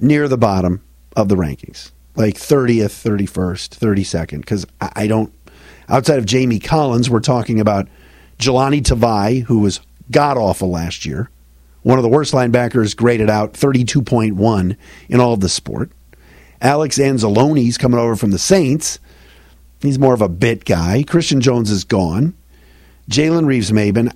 near 0.00 0.26
the 0.26 0.38
bottom 0.38 0.82
of 1.14 1.28
the 1.28 1.36
rankings, 1.36 1.90
like 2.16 2.36
30th, 2.36 3.26
31st, 3.26 3.78
32nd, 3.78 4.38
because 4.38 4.64
I 4.80 5.06
don't, 5.06 5.34
outside 5.90 6.18
of 6.18 6.24
Jamie 6.24 6.60
Collins, 6.60 7.10
we're 7.10 7.20
talking 7.20 7.60
about 7.60 7.88
Jahlani 8.38 8.80
Tavai, 8.80 9.42
who 9.42 9.58
was 9.58 9.80
god 10.10 10.38
awful 10.38 10.70
last 10.70 11.04
year, 11.04 11.28
one 11.82 11.98
of 11.98 12.02
the 12.02 12.08
worst 12.08 12.32
linebackers 12.32 12.96
graded 12.96 13.28
out 13.28 13.52
32.1 13.52 14.76
in 15.10 15.20
all 15.20 15.34
of 15.34 15.40
the 15.40 15.50
sport. 15.50 15.90
Alex 16.62 16.96
Anzalone's 16.96 17.76
coming 17.76 18.00
over 18.00 18.16
from 18.16 18.30
the 18.30 18.38
Saints. 18.38 18.98
He's 19.82 19.98
more 19.98 20.14
of 20.14 20.22
a 20.22 20.28
bit 20.30 20.64
guy. 20.64 21.04
Christian 21.06 21.42
Jones 21.42 21.70
is 21.70 21.84
gone. 21.84 22.34
Jalen 23.08 23.46
Reeves 23.46 23.70
Maybin, 23.70 24.12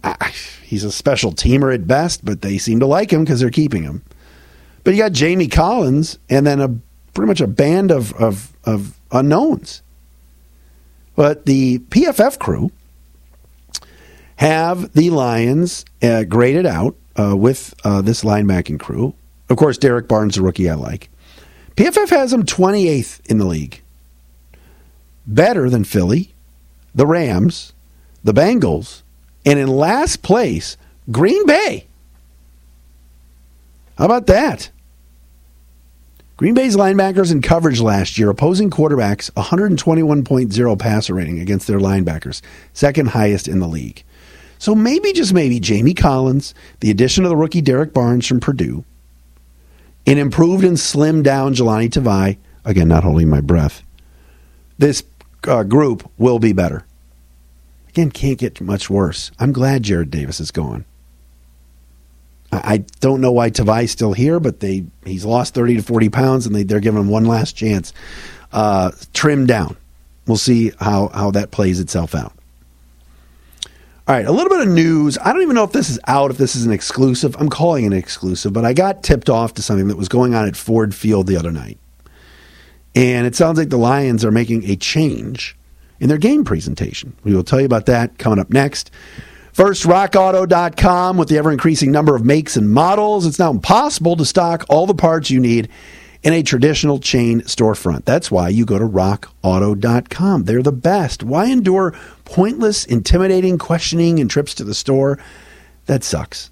he's 0.63 0.85
a 0.85 0.93
special 0.93 1.33
teamer 1.33 1.75
at 1.75 1.87
best, 1.87 2.25
but 2.25 2.43
they 2.43 2.59
seem 2.59 2.81
to 2.81 2.87
like 2.87 3.11
him 3.11 3.25
because 3.25 3.41
they're 3.41 3.51
keeping 3.51 3.83
him. 3.83 4.03
But 4.85 4.95
you 4.95 5.03
got 5.03 5.13
Jamie 5.13 5.49
Collins 5.49 6.19
and 6.29 6.47
then 6.47 6.61
a 6.61 6.69
pretty 7.15 7.29
much 7.29 7.41
a 7.41 7.47
band 7.47 7.91
of, 7.91 8.13
of, 8.15 8.53
of 8.65 8.99
unknowns. 9.11 9.83
But 11.15 11.47
the 11.47 11.79
PFF 11.79 12.39
crew 12.39 12.71
have 14.37 14.93
the 14.93 15.11
Lions 15.11 15.85
uh, 16.03 16.25
graded 16.25 16.67
out 16.67 16.97
uh, 17.17 17.37
with 17.37 17.75
uh, 17.85 18.03
this 18.03 18.25
linebacking 18.25 18.81
crew. 18.81 19.15
Of 19.49 19.57
course, 19.57 19.79
Derrick 19.79 20.09
Barnes, 20.09 20.37
the 20.37 20.43
rookie 20.43 20.69
I 20.69 20.75
like. 20.75 21.11
PFF 21.77 22.11
has 22.11 22.31
them 22.31 22.45
28th 22.45 23.21
in 23.27 23.39
the 23.39 23.45
league. 23.45 23.81
Better 25.27 25.71
than 25.71 25.85
Philly, 25.85 26.35
the 26.95 27.07
Rams, 27.07 27.73
the 28.25 28.33
Bengals, 28.33 29.03
and 29.45 29.59
in 29.59 29.69
last 29.69 30.23
place, 30.23 30.77
Green 31.11 31.47
Bay. 31.47 31.87
How 33.99 34.05
about 34.05 34.27
that? 34.27 34.71
Green 36.37 36.55
Bay's 36.55 36.77
linebackers 36.77 37.31
in 37.31 37.43
coverage 37.43 37.81
last 37.81 38.19
year, 38.19 38.31
opposing 38.31 38.71
quarterbacks 38.71 39.31
121.0 39.33 40.79
passer 40.79 41.15
rating 41.15 41.39
against 41.39 41.67
their 41.67 41.79
linebackers, 41.79 42.41
second 42.73 43.11
highest 43.11 43.47
in 43.47 43.61
the 43.61 43.69
league. 43.69 44.03
So 44.59 44.75
maybe, 44.75 45.13
just 45.13 45.33
maybe, 45.33 45.61
Jamie 45.61 45.95
Collins, 45.95 46.55
the 46.81 46.91
addition 46.91 47.25
of 47.25 47.31
the 47.31 47.37
rookie 47.37 47.61
Derrick 47.61 47.93
Barnes 47.93 48.27
from 48.27 48.41
Purdue, 48.41 48.85
an 50.07 50.19
improved 50.19 50.65
and 50.65 50.77
slimmed 50.77 51.25
down 51.25 51.55
Jahlani 51.55 51.91
Tavai, 51.91 52.39
again, 52.65 52.89
not 52.89 53.05
holding 53.05 53.29
my 53.29 53.41
breath, 53.41 53.83
this 54.79 55.05
uh, 55.47 55.63
group 55.63 56.11
will 56.19 56.39
be 56.39 56.53
better. 56.53 56.85
Again, 57.93 58.11
can't 58.11 58.39
get 58.39 58.61
much 58.61 58.89
worse. 58.89 59.31
I'm 59.39 59.53
glad 59.53 59.83
Jarrad 59.83 60.11
Davis 60.11 60.41
is 60.41 60.51
gone. 60.51 60.87
I, 62.51 62.75
I 62.75 62.77
don't 63.01 63.21
know 63.21 63.33
why 63.33 63.51
Tavai's 63.51 63.91
still 63.91 64.15
here, 64.15 64.41
but 64.41 64.61
they 64.61 64.87
he's 65.05 65.27
lost 65.27 65.53
30 65.53 65.77
to 65.77 65.83
40 65.83 66.09
pounds, 66.09 66.47
and 66.47 66.55
they, 66.55 66.63
they're 66.63 66.81
giving 66.81 67.01
him 67.01 67.09
one 67.09 67.27
last 67.27 67.55
chance. 67.55 67.93
Uh, 68.51 68.93
trim 69.13 69.47
down. 69.47 69.77
We'll 70.27 70.39
see 70.39 70.73
how, 70.81 71.09
how 71.09 71.33
that 71.33 71.51
plays 71.51 71.81
itself 71.81 72.15
out. 72.15 72.33
All 74.09 74.17
right, 74.17 74.27
a 74.27 74.33
little 74.33 74.49
bit 74.49 74.67
of 74.67 74.69
news. 74.73 75.19
I 75.19 75.33
don't 75.33 75.43
even 75.43 75.55
know 75.55 75.65
if 75.65 75.73
this 75.73 75.91
is 75.91 75.99
out, 76.07 76.31
if 76.31 76.39
this 76.39 76.57
is 76.57 76.65
an 76.65 76.73
exclusive. 76.73 77.37
I'm 77.39 77.49
calling 77.51 77.85
it 77.85 77.89
an 77.89 77.93
exclusive, 77.93 78.53
but 78.53 78.65
I 78.65 78.73
got 78.73 79.03
tipped 79.03 79.29
off 79.29 79.55
to 79.55 79.63
something 79.63 79.89
that 79.89 79.97
was 79.97 80.09
going 80.09 80.35
on 80.35 80.49
at 80.49 80.57
Ford 80.57 80.95
Field 80.95 81.27
the 81.27 81.37
other 81.37 81.53
night. 81.53 81.79
And 82.95 83.27
it 83.27 83.37
sounds 83.37 83.59
like 83.59 83.69
the 83.69 83.79
Lions 83.79 84.25
are 84.25 84.31
making 84.31 84.65
a 84.65 84.77
change 84.77 85.57
in 86.03 86.09
their 86.09 86.19
game 86.19 86.45
presentation. 86.45 87.17
We 87.23 87.33
will 87.33 87.45
tell 87.45 87.61
you 87.61 87.67
about 87.67 87.87
that 87.87 88.19
coming 88.19 88.41
up 88.41 88.51
next. 88.51 88.91
First, 89.53 89.85
rockauto.com 89.85 91.17
with 91.17 91.29
the 91.29 91.39
ever 91.39 91.53
increasing 91.53 91.93
number 91.93 92.17
of 92.17 92.25
makes 92.25 92.57
and 92.57 92.69
models. 92.69 93.25
It's 93.25 93.39
now 93.39 93.51
impossible 93.51 94.17
to 94.17 94.25
stock 94.25 94.65
all 94.69 94.87
the 94.87 94.95
parts 94.95 95.31
you 95.31 95.39
need 95.39 95.69
in 96.25 96.33
a 96.33 96.43
traditional 96.43 96.99
chain 96.99 97.43
storefront. 97.43 98.05
That's 98.05 98.33
why 98.33 98.49
you 98.49 98.65
go 98.65 98.79
to 98.79 98.85
rockauto.com. 98.85 100.45
They're 100.45 100.63
the 100.63 100.73
best. 100.73 101.23
Why 101.23 101.47
endure 101.47 101.95
pointless, 102.25 102.85
intimidating 102.85 103.57
questioning 103.57 104.19
and 104.19 104.29
trips 104.29 104.55
to 104.57 104.65
the 104.65 104.75
store? 104.75 105.21
That 105.87 106.03
sucks. 106.03 106.51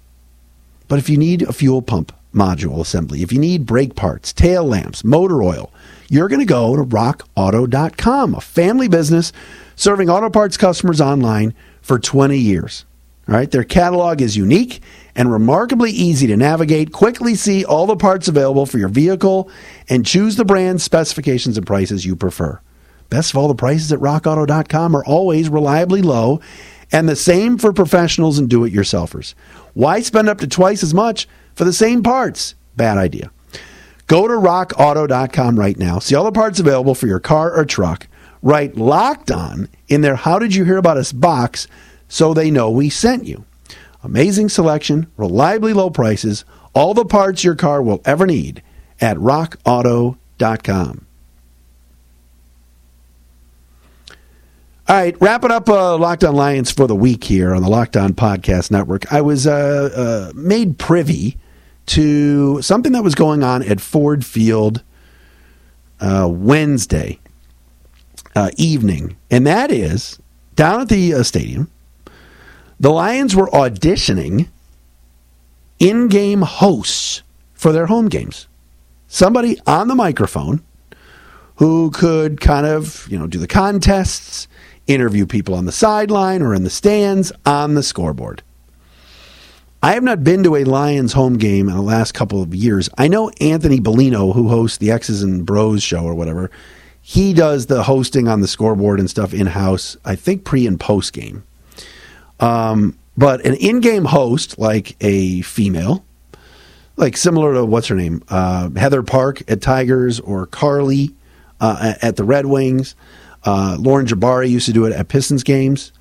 But 0.87 0.97
if 0.97 1.09
you 1.09 1.17
need 1.17 1.41
a 1.41 1.51
fuel 1.51 1.81
pump 1.81 2.13
module 2.33 2.79
assembly, 2.79 3.21
if 3.21 3.31
you 3.31 3.39
need 3.39 3.65
brake 3.65 3.95
parts, 3.95 4.33
tail 4.33 4.63
lamps, 4.63 5.03
motor 5.03 5.43
oil, 5.43 5.71
you're 6.09 6.27
going 6.27 6.39
to 6.39 6.45
go 6.45 6.75
to 6.75 6.83
rockauto.com, 6.83 8.35
a 8.35 8.41
family 8.41 8.87
business 8.87 9.31
serving 9.75 10.09
auto 10.09 10.29
parts 10.29 10.57
customers 10.57 11.01
online 11.01 11.53
for 11.81 11.99
20 11.99 12.37
years. 12.37 12.85
All 13.27 13.35
right, 13.35 13.49
their 13.49 13.63
catalog 13.63 14.21
is 14.21 14.35
unique 14.35 14.81
and 15.15 15.31
remarkably 15.31 15.91
easy 15.91 16.27
to 16.27 16.37
navigate. 16.37 16.91
Quickly 16.91 17.35
see 17.35 17.63
all 17.63 17.85
the 17.85 17.95
parts 17.95 18.27
available 18.27 18.65
for 18.65 18.77
your 18.77 18.89
vehicle 18.89 19.49
and 19.89 20.05
choose 20.05 20.35
the 20.35 20.45
brand, 20.45 20.81
specifications, 20.81 21.57
and 21.57 21.65
prices 21.65 22.05
you 22.05 22.15
prefer. 22.15 22.59
Best 23.09 23.31
of 23.31 23.37
all, 23.37 23.47
the 23.47 23.55
prices 23.55 23.91
at 23.91 23.99
rockauto.com 23.99 24.95
are 24.95 25.05
always 25.05 25.49
reliably 25.49 26.01
low, 26.01 26.41
and 26.91 27.07
the 27.07 27.15
same 27.15 27.57
for 27.57 27.73
professionals 27.73 28.39
and 28.39 28.49
do 28.49 28.65
it 28.65 28.73
yourselfers. 28.73 29.33
Why 29.73 30.01
spend 30.01 30.27
up 30.27 30.39
to 30.39 30.47
twice 30.47 30.83
as 30.83 30.93
much 30.93 31.27
for 31.55 31.63
the 31.63 31.73
same 31.73 32.03
parts? 32.03 32.55
Bad 32.75 32.97
idea. 32.97 33.31
Go 34.07 34.27
to 34.27 34.33
rockauto.com 34.33 35.57
right 35.57 35.77
now. 35.77 35.99
See 35.99 36.15
all 36.15 36.25
the 36.25 36.31
parts 36.31 36.59
available 36.59 36.95
for 36.95 37.07
your 37.07 37.19
car 37.19 37.55
or 37.55 37.63
truck. 37.63 38.07
Write 38.41 38.75
locked 38.75 39.31
on 39.31 39.69
in 39.87 40.01
their 40.01 40.15
How 40.15 40.39
Did 40.39 40.55
You 40.55 40.65
Hear 40.65 40.77
About 40.77 40.97
Us 40.97 41.11
box 41.11 41.67
so 42.07 42.33
they 42.33 42.51
know 42.51 42.69
we 42.69 42.89
sent 42.89 43.25
you. 43.25 43.45
Amazing 44.03 44.49
selection, 44.49 45.09
reliably 45.15 45.73
low 45.73 45.89
prices, 45.89 46.43
all 46.73 46.93
the 46.93 47.05
parts 47.05 47.43
your 47.43 47.55
car 47.55 47.81
will 47.81 48.01
ever 48.03 48.25
need 48.25 48.63
at 48.99 49.17
rockauto.com. 49.17 51.05
All 54.87 54.97
right, 54.97 55.15
wrapping 55.21 55.51
up 55.51 55.69
uh, 55.69 55.97
Locked 55.97 56.25
On 56.25 56.35
Lions 56.35 56.69
for 56.69 56.85
the 56.85 56.95
week 56.95 57.23
here 57.23 57.53
on 57.53 57.61
the 57.61 57.69
Locked 57.69 57.95
On 57.95 58.13
Podcast 58.13 58.71
Network. 58.71 59.13
I 59.13 59.21
was 59.21 59.47
uh, 59.47 60.31
uh, 60.33 60.33
made 60.35 60.77
privy 60.77 61.37
to 61.87 62.61
something 62.61 62.91
that 62.91 63.03
was 63.03 63.15
going 63.15 63.43
on 63.43 63.63
at 63.63 63.81
Ford 63.81 64.25
Field 64.25 64.83
uh, 65.99 66.27
Wednesday 66.31 67.19
uh, 68.35 68.49
evening, 68.57 69.17
and 69.29 69.45
that 69.45 69.71
is 69.71 70.19
down 70.55 70.81
at 70.81 70.89
the 70.89 71.13
uh, 71.13 71.23
stadium. 71.23 71.69
The 72.79 72.91
Lions 72.91 73.35
were 73.35 73.47
auditioning 73.47 74.47
in 75.79 76.07
game 76.07 76.41
hosts 76.41 77.23
for 77.53 77.71
their 77.71 77.87
home 77.87 78.07
games. 78.07 78.47
Somebody 79.07 79.59
on 79.67 79.87
the 79.87 79.95
microphone 79.95 80.63
who 81.55 81.91
could 81.91 82.41
kind 82.41 82.65
of, 82.65 83.07
you 83.09 83.19
know, 83.19 83.27
do 83.27 83.37
the 83.37 83.47
contests, 83.47 84.47
interview 84.87 85.25
people 85.25 85.53
on 85.53 85.65
the 85.65 85.71
sideline 85.71 86.41
or 86.41 86.55
in 86.55 86.63
the 86.63 86.69
stands 86.69 87.31
on 87.45 87.75
the 87.75 87.83
scoreboard. 87.83 88.41
I 89.83 89.93
have 89.93 90.03
not 90.03 90.23
been 90.23 90.43
to 90.43 90.55
a 90.57 90.63
Lions 90.63 91.13
home 91.13 91.37
game 91.37 91.67
in 91.67 91.75
the 91.75 91.81
last 91.81 92.13
couple 92.13 92.41
of 92.41 92.53
years. 92.53 92.87
I 92.99 93.07
know 93.07 93.31
Anthony 93.41 93.79
Bellino, 93.79 94.35
who 94.35 94.47
hosts 94.47 94.77
the 94.77 94.91
X's 94.91 95.23
and 95.23 95.43
Bros 95.43 95.81
show 95.81 96.03
or 96.03 96.13
whatever, 96.13 96.51
he 97.01 97.33
does 97.33 97.65
the 97.65 97.81
hosting 97.81 98.27
on 98.27 98.41
the 98.41 98.47
scoreboard 98.47 98.99
and 98.99 99.09
stuff 99.09 99.33
in 99.33 99.47
house, 99.47 99.97
I 100.05 100.15
think 100.15 100.43
pre 100.43 100.67
and 100.67 100.79
post 100.79 101.13
game. 101.13 101.43
Um, 102.39 102.95
but 103.17 103.43
an 103.43 103.55
in 103.55 103.79
game 103.79 104.05
host, 104.05 104.59
like 104.59 104.95
a 105.01 105.41
female, 105.41 106.05
like 106.95 107.17
similar 107.17 107.55
to 107.55 107.65
what's 107.65 107.87
her 107.87 107.95
name, 107.95 108.23
uh, 108.29 108.69
Heather 108.75 109.01
Park 109.01 109.41
at 109.49 109.61
Tigers 109.61 110.19
or 110.19 110.45
Carly 110.45 111.09
uh, 111.59 111.95
at 112.03 112.17
the 112.17 112.23
Red 112.23 112.45
Wings. 112.45 112.93
Uh, 113.43 113.77
Lauren 113.79 114.05
Jabari 114.05 114.47
used 114.47 114.67
to 114.67 114.73
do 114.73 114.85
it 114.85 114.93
at 114.93 115.07
Pistons 115.07 115.43
games. 115.43 115.91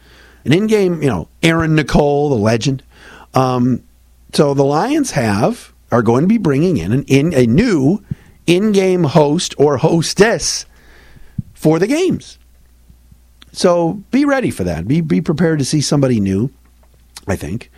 An 0.44 0.52
in 0.52 0.66
game, 0.66 1.02
you 1.02 1.08
know, 1.08 1.28
Aaron 1.42 1.74
Nicole, 1.74 2.28
the 2.28 2.34
legend. 2.34 2.82
Um, 3.34 3.82
so 4.32 4.54
the 4.54 4.64
Lions 4.64 5.12
have 5.12 5.72
are 5.90 6.02
going 6.02 6.22
to 6.22 6.28
be 6.28 6.38
bringing 6.38 6.76
in 6.76 6.92
an 6.92 7.04
in 7.04 7.34
a 7.34 7.46
new 7.46 8.02
in-game 8.46 9.04
host 9.04 9.54
or 9.58 9.76
hostess 9.76 10.66
for 11.52 11.78
the 11.78 11.86
games. 11.86 12.38
So 13.52 13.94
be 14.10 14.24
ready 14.24 14.50
for 14.50 14.64
that. 14.64 14.86
Be 14.86 15.00
be 15.00 15.20
prepared 15.20 15.58
to 15.58 15.64
see 15.64 15.80
somebody 15.80 16.20
new. 16.20 16.50
I 17.26 17.36
think 17.36 17.70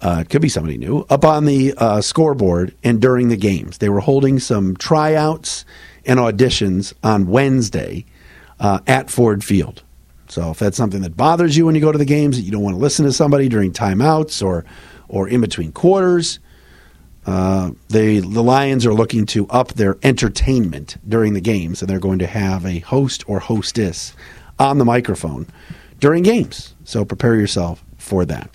uh, 0.00 0.18
it 0.20 0.30
could 0.30 0.42
be 0.42 0.48
somebody 0.48 0.76
new 0.76 1.06
up 1.08 1.24
on 1.24 1.46
the 1.46 1.74
uh, 1.76 2.00
scoreboard 2.00 2.74
and 2.82 3.00
during 3.00 3.28
the 3.28 3.36
games. 3.36 3.78
They 3.78 3.88
were 3.88 4.00
holding 4.00 4.38
some 4.38 4.76
tryouts 4.76 5.64
and 6.04 6.18
auditions 6.18 6.92
on 7.02 7.26
Wednesday 7.26 8.04
uh, 8.60 8.80
at 8.86 9.10
Ford 9.10 9.42
Field. 9.42 9.82
So 10.28 10.50
if 10.50 10.58
that's 10.58 10.76
something 10.76 11.02
that 11.02 11.16
bothers 11.16 11.56
you 11.56 11.66
when 11.66 11.74
you 11.74 11.80
go 11.80 11.92
to 11.92 11.98
the 11.98 12.04
games, 12.04 12.36
that 12.36 12.42
you 12.42 12.52
don't 12.52 12.62
want 12.62 12.76
to 12.76 12.80
listen 12.80 13.04
to 13.04 13.12
somebody 13.12 13.48
during 13.48 13.72
timeouts 13.72 14.44
or 14.44 14.64
or 15.14 15.28
in 15.28 15.40
between 15.40 15.72
quarters. 15.72 16.40
Uh, 17.24 17.70
they, 17.88 18.18
the 18.18 18.42
Lions 18.42 18.84
are 18.84 18.92
looking 18.92 19.24
to 19.26 19.48
up 19.48 19.72
their 19.74 19.96
entertainment 20.02 20.96
during 21.08 21.32
the 21.32 21.40
games, 21.40 21.80
and 21.80 21.88
they're 21.88 22.00
going 22.00 22.18
to 22.18 22.26
have 22.26 22.66
a 22.66 22.80
host 22.80 23.24
or 23.26 23.38
hostess 23.38 24.14
on 24.58 24.78
the 24.78 24.84
microphone 24.84 25.46
during 26.00 26.22
games. 26.22 26.74
So 26.84 27.04
prepare 27.04 27.36
yourself 27.36 27.82
for 27.96 28.26
that. 28.26 28.50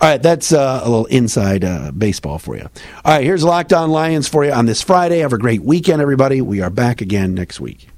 All 0.00 0.08
right, 0.08 0.22
that's 0.22 0.52
uh, 0.52 0.80
a 0.82 0.88
little 0.88 1.06
inside 1.06 1.64
uh, 1.64 1.90
baseball 1.90 2.38
for 2.38 2.56
you. 2.56 2.68
All 3.04 3.14
right, 3.14 3.24
here's 3.24 3.44
Locked 3.44 3.72
On 3.72 3.90
Lions 3.90 4.28
for 4.28 4.44
you 4.44 4.52
on 4.52 4.66
this 4.66 4.82
Friday. 4.82 5.18
Have 5.18 5.32
a 5.32 5.38
great 5.38 5.62
weekend, 5.62 6.00
everybody. 6.00 6.40
We 6.40 6.60
are 6.60 6.70
back 6.70 7.00
again 7.00 7.34
next 7.34 7.60
week. 7.60 7.88